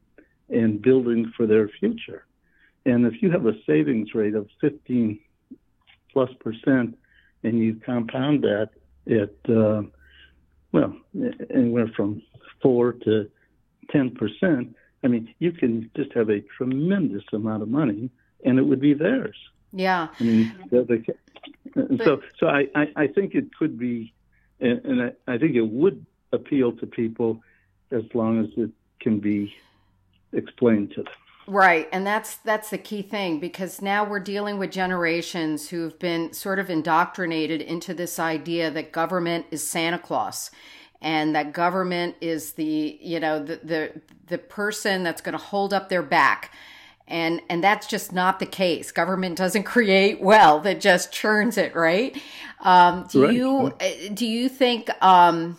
and 0.49 0.81
building 0.81 1.31
for 1.35 1.47
their 1.47 1.67
future. 1.67 2.25
And 2.85 3.05
if 3.05 3.21
you 3.21 3.31
have 3.31 3.45
a 3.45 3.53
savings 3.65 4.13
rate 4.13 4.35
of 4.35 4.47
15 4.59 5.19
plus 6.11 6.29
percent 6.39 6.97
and 7.43 7.59
you 7.59 7.79
compound 7.85 8.43
that 8.43 8.69
at, 9.07 9.53
uh, 9.53 9.83
well, 10.71 10.95
anywhere 11.53 11.91
from 11.95 12.21
4 12.61 12.93
to 12.93 13.29
10 13.91 14.11
percent, 14.15 14.75
I 15.03 15.07
mean, 15.07 15.33
you 15.39 15.51
can 15.51 15.89
just 15.95 16.13
have 16.13 16.29
a 16.29 16.41
tremendous 16.57 17.23
amount 17.33 17.63
of 17.63 17.69
money 17.69 18.09
and 18.43 18.59
it 18.59 18.63
would 18.63 18.81
be 18.81 18.93
theirs. 18.93 19.35
Yeah. 19.73 20.07
I 20.19 20.23
mean, 20.23 20.53
but, 21.75 22.03
so, 22.03 22.21
so 22.39 22.47
I, 22.47 22.67
I, 22.75 22.87
I, 22.95 23.07
think 23.07 23.35
it 23.35 23.55
could 23.55 23.77
be, 23.77 24.13
and, 24.59 24.83
and 24.85 25.01
I, 25.01 25.33
I, 25.33 25.37
think 25.37 25.55
it 25.55 25.67
would 25.67 26.05
appeal 26.31 26.71
to 26.73 26.85
people 26.85 27.41
as 27.91 28.03
long 28.13 28.43
as 28.43 28.49
it 28.57 28.71
can 28.99 29.19
be 29.19 29.53
explained 30.33 30.91
to 30.91 31.03
them. 31.03 31.13
Right, 31.47 31.89
and 31.91 32.05
that's 32.05 32.37
that's 32.37 32.69
the 32.69 32.77
key 32.77 33.01
thing 33.01 33.39
because 33.39 33.81
now 33.81 34.03
we're 34.03 34.19
dealing 34.19 34.59
with 34.59 34.71
generations 34.71 35.69
who've 35.69 35.97
been 35.97 36.33
sort 36.33 36.59
of 36.59 36.69
indoctrinated 36.69 37.61
into 37.61 37.93
this 37.93 38.19
idea 38.19 38.69
that 38.71 38.91
government 38.91 39.47
is 39.49 39.67
Santa 39.67 39.97
Claus 39.97 40.51
and 41.01 41.35
that 41.35 41.51
government 41.51 42.15
is 42.21 42.53
the, 42.53 42.97
you 43.01 43.19
know, 43.19 43.43
the 43.43 43.59
the 43.63 44.01
the 44.27 44.37
person 44.37 45.03
that's 45.03 45.21
going 45.21 45.33
to 45.33 45.43
hold 45.43 45.73
up 45.73 45.89
their 45.89 46.03
back 46.03 46.53
and 47.07 47.41
and 47.49 47.63
that's 47.63 47.87
just 47.87 48.13
not 48.13 48.39
the 48.39 48.45
case 48.45 48.91
government 48.91 49.37
doesn't 49.37 49.63
create 49.75 50.21
wealth 50.21 50.65
it 50.65 50.81
just 50.81 51.11
churns 51.11 51.57
it 51.57 51.75
right 51.75 52.21
um, 52.61 53.07
do 53.09 53.23
right. 53.23 53.33
you 53.33 53.73
uh, 53.81 53.89
do 54.13 54.25
you 54.25 54.47
think 54.47 54.89
um, 55.03 55.57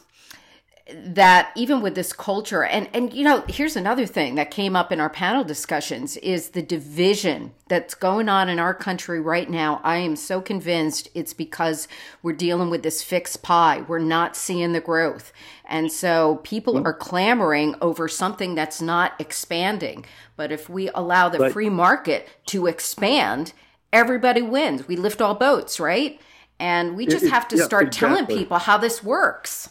that 0.94 1.50
even 1.57 1.81
with 1.81 1.94
this 1.94 2.12
culture 2.12 2.64
and 2.64 2.88
and 2.92 3.12
you 3.12 3.24
know 3.24 3.44
here's 3.48 3.76
another 3.76 4.07
thing 4.07 4.35
that 4.35 4.50
came 4.50 4.76
up 4.76 4.92
in 4.92 5.00
our 5.00 5.11
panel 5.11 5.44
discussions 5.44 6.16
is 6.18 6.50
the 6.50 6.62
division 6.62 7.52
that's 7.68 7.94
going 7.94 8.28
on 8.28 8.48
in 8.48 8.59
our 8.59 8.74
country 8.74 9.20
right 9.20 9.48
now. 9.48 9.81
I 9.83 9.96
am 9.96 10.16
so 10.16 10.40
convinced 10.40 11.09
it's 11.14 11.33
because 11.33 11.88
we're 12.22 12.33
dealing 12.35 12.68
with 12.68 12.83
this 12.83 13.02
fixed 13.02 13.42
pie. 13.42 13.83
We're 13.88 13.98
not 13.98 14.37
seeing 14.37 14.72
the 14.72 14.81
growth. 14.81 15.33
And 15.64 15.90
so 15.90 16.40
people 16.42 16.87
are 16.87 16.92
clamoring 16.92 17.76
over 17.81 18.09
something 18.09 18.55
that's 18.55 18.83
not 18.83 19.14
expanding. 19.18 20.05
But 20.37 20.52
if 20.52 20.68
we 20.68 20.90
allow 20.90 21.31
the 21.31 21.38
right. 21.38 21.52
free 21.52 21.70
market 21.70 22.28
to 22.46 22.66
expand 22.66 23.55
everybody 23.92 24.42
wins. 24.42 24.88
We 24.88 24.96
lift 24.96 25.20
all 25.20 25.35
boats 25.35 25.78
right? 25.78 26.20
And 26.59 26.96
we 26.96 27.07
just 27.07 27.24
it, 27.24 27.31
have 27.31 27.48
to 27.48 27.57
yeah, 27.57 27.64
start 27.64 27.88
exactly. 27.88 28.09
telling 28.09 28.26
people 28.26 28.59
how 28.59 28.78
this 28.78 29.02
works 29.02 29.68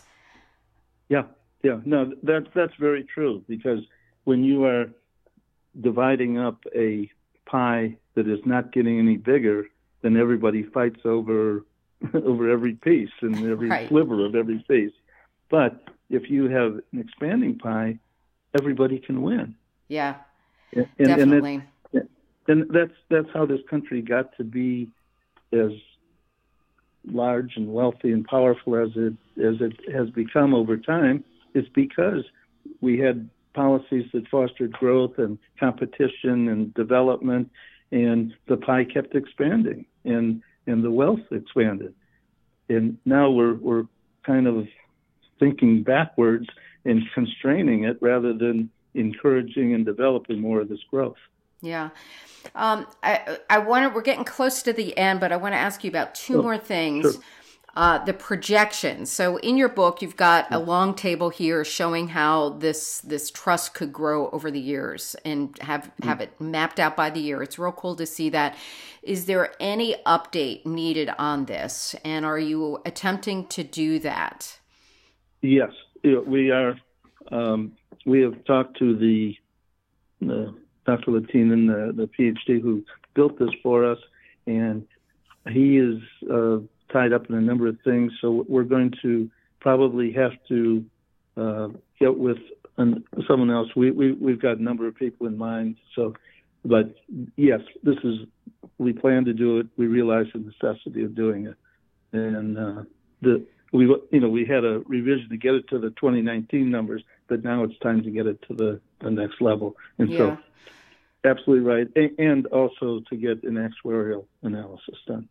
yeah, 1.12 1.24
yeah. 1.62 1.82
No, 1.84 2.14
that's 2.24 2.48
that's 2.56 2.74
very 2.80 3.04
true 3.04 3.44
because 3.46 3.80
when 4.24 4.46
you 4.46 4.64
are 4.64 4.86
dividing 5.82 6.40
up 6.40 6.64
a 6.74 7.12
pie 7.46 7.98
that 8.16 8.30
is 8.30 8.40
not 8.46 8.72
getting 8.72 8.98
any 8.98 9.18
bigger, 9.18 9.68
then 10.04 10.16
everybody 10.16 10.64
fights 10.64 11.02
over 11.04 11.66
over 12.14 12.50
every 12.50 12.76
piece 12.76 13.12
and 13.20 13.36
every 13.52 13.68
right. 13.68 13.90
sliver 13.90 14.26
of 14.26 14.36
every 14.36 14.64
piece. 14.70 14.94
But 15.50 15.84
if 16.10 16.30
you 16.30 16.50
have 16.50 16.80
an 16.94 17.00
expanding 17.00 17.58
pie, 17.58 18.00
everybody 18.58 18.98
can 18.98 19.22
win. 19.22 19.54
Yeah, 19.90 20.16
and, 20.72 20.88
definitely. 20.98 21.62
And, 21.92 22.08
and 22.48 22.70
that's 22.70 22.96
that's 23.10 23.28
how 23.34 23.46
this 23.46 23.60
country 23.70 24.02
got 24.02 24.36
to 24.38 24.46
be 24.46 24.90
as 25.52 25.72
large 27.06 27.54
and 27.56 27.74
wealthy 27.74 28.12
and 28.12 28.26
powerful 28.26 28.76
as 28.76 28.90
it 28.96 29.14
as 29.44 29.56
it 29.60 29.74
has 29.94 30.10
become 30.12 30.54
over 30.54 30.78
time 30.78 31.24
is 31.56 31.66
because 31.74 32.24
we 32.80 33.00
had 33.00 33.30
policies 33.54 34.06
that 34.14 34.28
fostered 34.30 34.72
growth 34.72 35.18
and 35.18 35.38
competition 35.60 36.48
and 36.48 36.74
development 36.74 37.50
and 37.92 38.34
the 38.48 38.58
pie 38.58 38.86
kept 38.86 39.16
expanding 39.16 39.86
and 40.06 40.42
and 40.68 40.84
the 40.84 40.92
wealth 40.92 41.20
expanded 41.32 41.94
and 42.70 42.98
now 43.06 43.30
we're 43.30 43.56
we're 43.56 43.86
kind 44.26 44.48
of 44.48 44.68
thinking 45.40 45.84
backwards 45.84 46.48
and 46.86 47.02
constraining 47.14 47.84
it 47.84 47.98
rather 48.02 48.34
than 48.34 48.70
encouraging 48.94 49.74
and 49.74 49.86
developing 49.86 50.40
more 50.40 50.62
of 50.62 50.70
this 50.70 50.84
growth. 50.90 51.18
Yeah. 51.62 51.90
Um, 52.56 52.88
I, 53.04 53.38
I 53.50 53.60
want 53.60 53.90
to, 53.90 53.96
we're 53.96 54.02
getting 54.02 54.26
close 54.26 54.64
to 54.64 54.74
the 54.74 54.98
end, 54.98 55.20
but 55.20 55.32
I 55.32 55.38
want 55.38 55.54
to 55.54 55.60
ask 55.60 55.84
you 55.84 55.90
about 55.90 56.16
two 56.16 56.40
oh, 56.40 56.42
more 56.42 56.58
things. 56.58 57.14
Sure. 57.14 57.22
Uh, 57.74 58.04
the 58.04 58.14
projections. 58.14 59.10
So 59.10 59.38
in 59.38 59.56
your 59.56 59.70
book, 59.70 60.02
you've 60.02 60.18
got 60.18 60.52
a 60.52 60.60
long 60.60 60.94
table 60.94 61.30
here 61.30 61.64
showing 61.64 62.10
how 62.10 62.50
this 62.50 63.00
this 63.00 63.32
trust 63.32 63.74
could 63.74 63.94
grow 63.94 64.30
over 64.32 64.52
the 64.52 64.60
years 64.60 65.16
and 65.24 65.58
have 65.60 65.90
mm. 66.02 66.04
have 66.04 66.20
it 66.20 66.34
mapped 66.42 66.82
out 66.82 66.98
by 66.98 67.10
the 67.10 67.22
year. 67.22 67.42
It's 67.42 67.58
real 67.58 67.72
cool 67.72 67.96
to 67.96 68.06
see 68.06 68.30
that. 68.32 68.58
Is 69.04 69.26
there 69.26 69.54
any 69.62 69.96
update 70.06 70.66
needed 70.66 71.12
on 71.18 71.46
this, 71.46 71.96
and 72.04 72.26
are 72.26 72.38
you 72.38 72.82
attempting 72.86 73.48
to 73.48 73.64
do 73.64 74.00
that? 74.00 74.60
Yes, 75.42 75.72
we 76.04 76.52
are. 76.52 76.78
Um, 77.32 77.72
we 78.06 78.22
have 78.22 78.44
talked 78.44 78.78
to 78.80 78.98
the, 78.98 79.36
the 80.20 80.54
Dr. 80.92 81.12
Latinen, 81.12 81.68
the, 81.68 81.94
the 81.94 82.08
PhD 82.08 82.62
who 82.62 82.84
built 83.14 83.40
this 83.40 83.50
for 83.64 83.90
us, 83.90 84.00
and 84.46 84.86
he 85.50 85.78
is 85.78 86.02
uh, 86.30 86.58
tied 86.92 87.14
up 87.14 87.30
in 87.30 87.36
a 87.36 87.42
number 87.42 87.68
of 87.68 87.78
things. 87.84 88.12
So 88.22 88.46
we're 88.48 88.64
going 88.64 88.94
to 89.02 89.30
probably 89.60 90.12
have 90.14 90.34
to 90.50 90.86
uh, 91.38 91.68
get 92.00 92.18
with 92.18 92.38
an, 92.78 93.04
someone 93.28 93.52
else. 93.52 93.70
We, 93.76 93.92
we 93.92 94.12
we've 94.14 94.42
got 94.42 94.58
a 94.58 94.64
number 94.64 94.88
of 94.88 94.96
people 94.96 95.28
in 95.28 95.38
mind. 95.38 95.78
So, 95.96 96.14
but 96.66 96.96
yes, 97.36 97.62
this 97.84 97.98
is 98.04 98.20
we 98.78 98.94
plan 98.94 99.26
to 99.26 99.34
do 99.34 99.60
it. 99.60 99.68
We 99.78 99.88
realize 99.88 100.26
the 100.34 100.40
necessity 100.40 101.04
of 101.04 101.16
doing 101.16 101.48
it, 101.48 101.56
and 102.12 102.58
uh, 102.58 102.84
the 103.22 103.46
we 103.72 103.86
you 103.86 104.20
know 104.20 104.30
we 104.30 104.46
had 104.46 104.66
a 104.66 104.80
revision 104.88 105.30
to 105.30 105.38
get 105.38 105.54
it 105.54 105.68
to 105.70 105.80
the 105.80 105.90
2019 105.92 106.70
numbers, 106.70 107.04
but 107.28 107.44
now 107.44 107.64
it's 107.64 107.78
time 107.80 108.04
to 108.04 108.12
get 108.12 108.28
it 108.28 108.42
to 108.48 108.54
the, 108.54 108.82
the 109.00 109.10
next 109.10 109.42
level. 109.42 109.76
And 109.98 110.10
yeah. 110.10 110.18
so, 110.18 110.38
absolutely 111.26 111.66
right, 111.66 111.88
and 112.18 112.48
also 112.48 113.02
to 113.10 113.16
get 113.16 113.44
an 113.44 113.56
actuarial 113.56 114.26
analysis 114.44 114.96
done. 115.08 115.28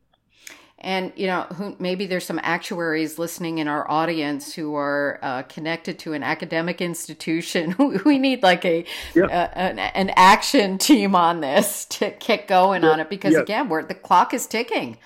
And 0.82 1.12
you 1.14 1.26
know, 1.26 1.42
who, 1.42 1.76
maybe 1.78 2.06
there's 2.06 2.24
some 2.24 2.40
actuaries 2.42 3.18
listening 3.18 3.58
in 3.58 3.68
our 3.68 3.88
audience 3.90 4.54
who 4.54 4.74
are 4.76 5.18
uh, 5.20 5.42
connected 5.42 5.98
to 6.00 6.14
an 6.14 6.22
academic 6.22 6.80
institution. 6.80 7.74
we 8.06 8.18
need 8.18 8.42
like 8.42 8.64
a 8.64 8.86
uh, 9.14 9.28
an, 9.28 9.78
an, 9.78 10.10
action 10.16 10.78
team 10.78 11.14
on 11.14 11.40
this 11.40 11.84
to 11.86 12.14
get 12.18 12.48
going 12.48 12.82
on 12.82 12.98
it 12.98 13.10
because 13.10 13.34
again, 13.34 13.68
we're 13.68 13.82
the 13.82 13.94
clock 13.94 14.32
is 14.32 14.46
ticking. 14.46 14.96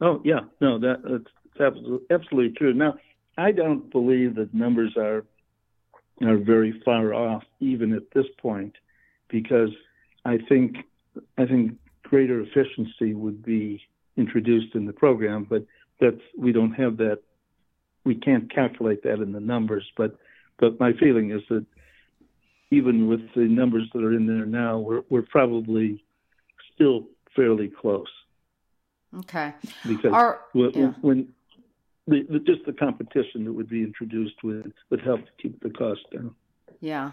Oh 0.00 0.20
yeah, 0.24 0.40
no, 0.60 0.80
that, 0.80 1.02
that's 1.04 1.60
absolutely, 1.60 2.06
absolutely 2.10 2.56
true. 2.56 2.74
Now, 2.74 2.96
I 3.38 3.52
don't 3.52 3.90
believe 3.92 4.34
that 4.34 4.52
numbers 4.52 4.96
are 4.96 5.24
are 6.20 6.36
very 6.36 6.80
far 6.84 7.14
off 7.14 7.44
even 7.60 7.92
at 7.92 8.10
this 8.12 8.26
point, 8.38 8.74
because 9.34 9.70
I 10.24 10.38
think 10.48 10.76
I 11.36 11.44
think 11.44 11.72
greater 12.04 12.40
efficiency 12.40 13.14
would 13.14 13.44
be 13.44 13.82
introduced 14.16 14.76
in 14.76 14.86
the 14.86 14.92
program, 14.92 15.44
but 15.50 15.66
that's 16.00 16.22
we 16.38 16.52
don't 16.52 16.70
have 16.74 16.98
that. 16.98 17.18
We 18.04 18.14
can't 18.14 18.48
calculate 18.54 19.02
that 19.02 19.18
in 19.20 19.32
the 19.32 19.40
numbers, 19.40 19.84
but 19.96 20.16
but 20.60 20.78
my 20.78 20.92
feeling 20.92 21.32
is 21.32 21.42
that 21.50 21.66
even 22.70 23.08
with 23.08 23.22
the 23.34 23.48
numbers 23.60 23.90
that 23.92 24.04
are 24.04 24.12
in 24.12 24.28
there 24.28 24.46
now, 24.46 24.78
we're 24.78 25.02
we're 25.08 25.28
probably 25.38 26.04
still 26.72 27.08
fairly 27.34 27.68
close. 27.68 28.14
Okay. 29.18 29.52
Because 29.86 30.12
Our, 30.12 30.40
when, 30.52 30.70
yeah. 30.74 30.92
when 31.00 31.28
the, 32.06 32.22
the, 32.30 32.38
just 32.38 32.64
the 32.66 32.72
competition 32.72 33.44
that 33.44 33.52
would 33.52 33.68
be 33.68 33.82
introduced 33.82 34.36
would 34.44 34.72
would 34.90 35.00
help 35.00 35.22
to 35.22 35.32
keep 35.42 35.60
the 35.60 35.70
cost 35.70 36.02
down. 36.12 36.36
Yeah. 36.80 37.12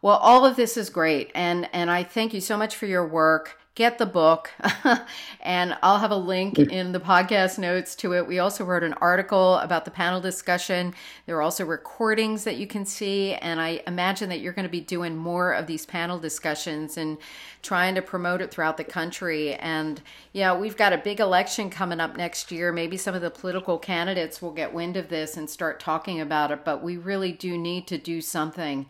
Well, 0.00 0.16
all 0.18 0.46
of 0.46 0.56
this 0.56 0.76
is 0.76 0.90
great, 0.90 1.30
and 1.34 1.68
and 1.72 1.90
I 1.90 2.04
thank 2.04 2.32
you 2.32 2.40
so 2.40 2.56
much 2.56 2.76
for 2.76 2.86
your 2.86 3.06
work 3.06 3.58
get 3.78 3.96
the 3.96 4.06
book 4.06 4.50
and 5.40 5.78
I'll 5.84 6.00
have 6.00 6.10
a 6.10 6.16
link 6.16 6.58
in 6.58 6.90
the 6.90 6.98
podcast 6.98 7.60
notes 7.60 7.94
to 7.96 8.12
it. 8.12 8.26
We 8.26 8.40
also 8.40 8.64
wrote 8.64 8.82
an 8.82 8.94
article 8.94 9.54
about 9.58 9.84
the 9.84 9.92
panel 9.92 10.20
discussion. 10.20 10.94
There 11.26 11.36
are 11.36 11.42
also 11.42 11.64
recordings 11.64 12.42
that 12.42 12.56
you 12.56 12.66
can 12.66 12.84
see 12.84 13.34
and 13.34 13.60
I 13.60 13.80
imagine 13.86 14.30
that 14.30 14.40
you're 14.40 14.52
going 14.52 14.64
to 14.64 14.68
be 14.68 14.80
doing 14.80 15.16
more 15.16 15.52
of 15.52 15.68
these 15.68 15.86
panel 15.86 16.18
discussions 16.18 16.96
and 16.96 17.18
trying 17.62 17.94
to 17.94 18.02
promote 18.02 18.40
it 18.40 18.50
throughout 18.50 18.78
the 18.78 18.84
country 18.84 19.54
and 19.54 20.02
yeah, 20.32 20.58
we've 20.58 20.76
got 20.76 20.92
a 20.92 20.98
big 20.98 21.20
election 21.20 21.70
coming 21.70 22.00
up 22.00 22.16
next 22.16 22.50
year. 22.50 22.72
Maybe 22.72 22.96
some 22.96 23.14
of 23.14 23.22
the 23.22 23.30
political 23.30 23.78
candidates 23.78 24.42
will 24.42 24.50
get 24.50 24.74
wind 24.74 24.96
of 24.96 25.08
this 25.08 25.36
and 25.36 25.48
start 25.48 25.78
talking 25.78 26.20
about 26.20 26.50
it, 26.50 26.64
but 26.64 26.82
we 26.82 26.96
really 26.96 27.30
do 27.30 27.56
need 27.56 27.86
to 27.86 27.96
do 27.96 28.20
something 28.20 28.86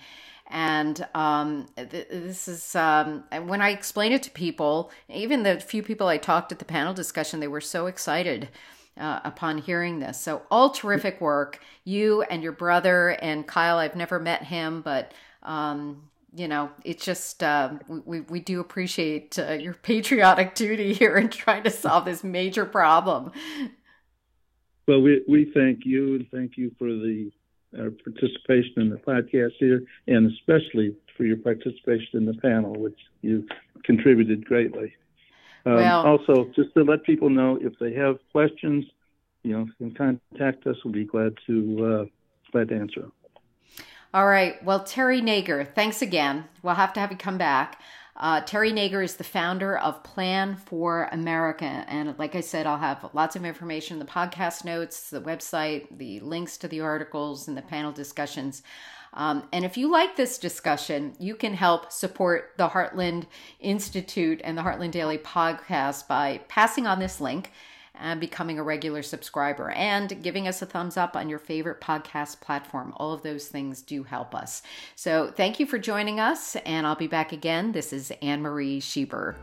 and 0.48 1.06
um, 1.14 1.66
th- 1.76 2.08
this 2.08 2.48
is 2.48 2.74
um, 2.74 3.24
when 3.44 3.60
I 3.60 3.70
explain 3.70 4.12
it 4.12 4.22
to 4.24 4.30
people, 4.30 4.90
even 5.08 5.42
the 5.42 5.60
few 5.60 5.82
people 5.82 6.08
I 6.08 6.18
talked 6.18 6.52
at 6.52 6.58
the 6.58 6.64
panel 6.64 6.94
discussion, 6.94 7.40
they 7.40 7.48
were 7.48 7.60
so 7.60 7.86
excited. 7.86 8.48
Uh, 8.96 9.20
upon 9.22 9.58
hearing 9.58 10.00
this. 10.00 10.20
So, 10.20 10.42
all 10.50 10.70
terrific 10.70 11.20
work. 11.20 11.60
You 11.84 12.22
and 12.22 12.42
your 12.42 12.50
brother 12.50 13.10
and 13.22 13.46
Kyle, 13.46 13.78
I've 13.78 13.94
never 13.94 14.18
met 14.18 14.42
him, 14.42 14.82
but 14.82 15.14
um, 15.44 16.08
you 16.34 16.48
know, 16.48 16.70
it's 16.84 17.04
just 17.04 17.42
uh, 17.42 17.74
we 18.04 18.20
we 18.20 18.40
do 18.40 18.60
appreciate 18.60 19.38
uh, 19.38 19.52
your 19.52 19.74
patriotic 19.74 20.54
duty 20.54 20.92
here 20.92 21.16
in 21.16 21.28
trying 21.28 21.62
to 21.62 21.70
solve 21.70 22.04
this 22.04 22.22
major 22.22 22.64
problem. 22.64 23.32
Well, 24.86 25.00
we 25.00 25.22
we 25.28 25.50
thank 25.52 25.84
you 25.84 26.16
and 26.16 26.26
thank 26.30 26.56
you 26.56 26.70
for 26.78 26.88
the 26.88 27.30
our 27.76 27.90
participation 27.90 28.74
in 28.82 28.90
the 28.90 28.96
podcast 28.96 29.52
here, 29.58 29.82
and 30.06 30.30
especially 30.32 30.94
for 31.16 31.24
your 31.24 31.36
participation 31.36 32.10
in 32.14 32.24
the 32.24 32.34
panel, 32.34 32.72
which 32.74 32.98
you 33.22 33.46
contributed 33.84 34.44
greatly. 34.44 34.94
Um, 35.66 35.74
well, 35.74 36.06
also, 36.06 36.50
just 36.54 36.72
to 36.74 36.84
let 36.84 37.02
people 37.04 37.28
know, 37.28 37.58
if 37.60 37.78
they 37.78 37.92
have 37.94 38.18
questions, 38.32 38.84
you 39.42 39.52
know, 39.52 39.66
can 39.78 39.92
contact 39.94 40.66
us. 40.66 40.76
We'll 40.84 40.94
be 40.94 41.04
glad 41.04 41.34
to 41.46 41.84
uh, 41.84 42.04
glad 42.52 42.68
to 42.68 42.76
answer. 42.76 43.08
All 44.14 44.26
right. 44.26 44.62
Well, 44.64 44.84
Terry 44.84 45.20
Nager, 45.20 45.64
thanks 45.64 46.00
again. 46.00 46.44
We'll 46.62 46.76
have 46.76 46.94
to 46.94 47.00
have 47.00 47.10
you 47.10 47.18
come 47.18 47.36
back. 47.36 47.80
Uh, 48.18 48.40
Terry 48.40 48.72
Nager 48.72 49.00
is 49.00 49.14
the 49.14 49.24
founder 49.24 49.78
of 49.78 50.02
Plan 50.02 50.56
for 50.56 51.08
America. 51.12 51.84
And 51.86 52.18
like 52.18 52.34
I 52.34 52.40
said, 52.40 52.66
I'll 52.66 52.78
have 52.78 53.08
lots 53.12 53.36
of 53.36 53.44
information 53.44 53.94
in 53.94 54.00
the 54.04 54.10
podcast 54.10 54.64
notes, 54.64 55.10
the 55.10 55.20
website, 55.20 55.86
the 55.96 56.18
links 56.20 56.58
to 56.58 56.68
the 56.68 56.80
articles, 56.80 57.46
and 57.46 57.56
the 57.56 57.62
panel 57.62 57.92
discussions. 57.92 58.64
Um, 59.14 59.44
and 59.52 59.64
if 59.64 59.76
you 59.76 59.90
like 59.90 60.16
this 60.16 60.36
discussion, 60.36 61.14
you 61.20 61.36
can 61.36 61.54
help 61.54 61.92
support 61.92 62.54
the 62.56 62.68
Heartland 62.68 63.26
Institute 63.60 64.40
and 64.42 64.58
the 64.58 64.62
Heartland 64.62 64.90
Daily 64.90 65.18
podcast 65.18 66.08
by 66.08 66.40
passing 66.48 66.88
on 66.88 66.98
this 66.98 67.20
link 67.20 67.52
and 67.94 68.20
becoming 68.20 68.58
a 68.58 68.62
regular 68.62 69.02
subscriber 69.02 69.70
and 69.70 70.22
giving 70.22 70.46
us 70.46 70.62
a 70.62 70.66
thumbs 70.66 70.96
up 70.96 71.16
on 71.16 71.28
your 71.28 71.38
favorite 71.38 71.80
podcast 71.80 72.40
platform. 72.40 72.92
All 72.96 73.12
of 73.12 73.22
those 73.22 73.48
things 73.48 73.82
do 73.82 74.02
help 74.02 74.34
us. 74.34 74.62
So 74.94 75.32
thank 75.34 75.58
you 75.60 75.66
for 75.66 75.78
joining 75.78 76.20
us, 76.20 76.56
and 76.56 76.86
I'll 76.86 76.96
be 76.96 77.06
back 77.06 77.32
again. 77.32 77.72
This 77.72 77.92
is 77.92 78.12
Anne 78.22 78.42
Marie 78.42 78.80
Schieber. 78.80 79.36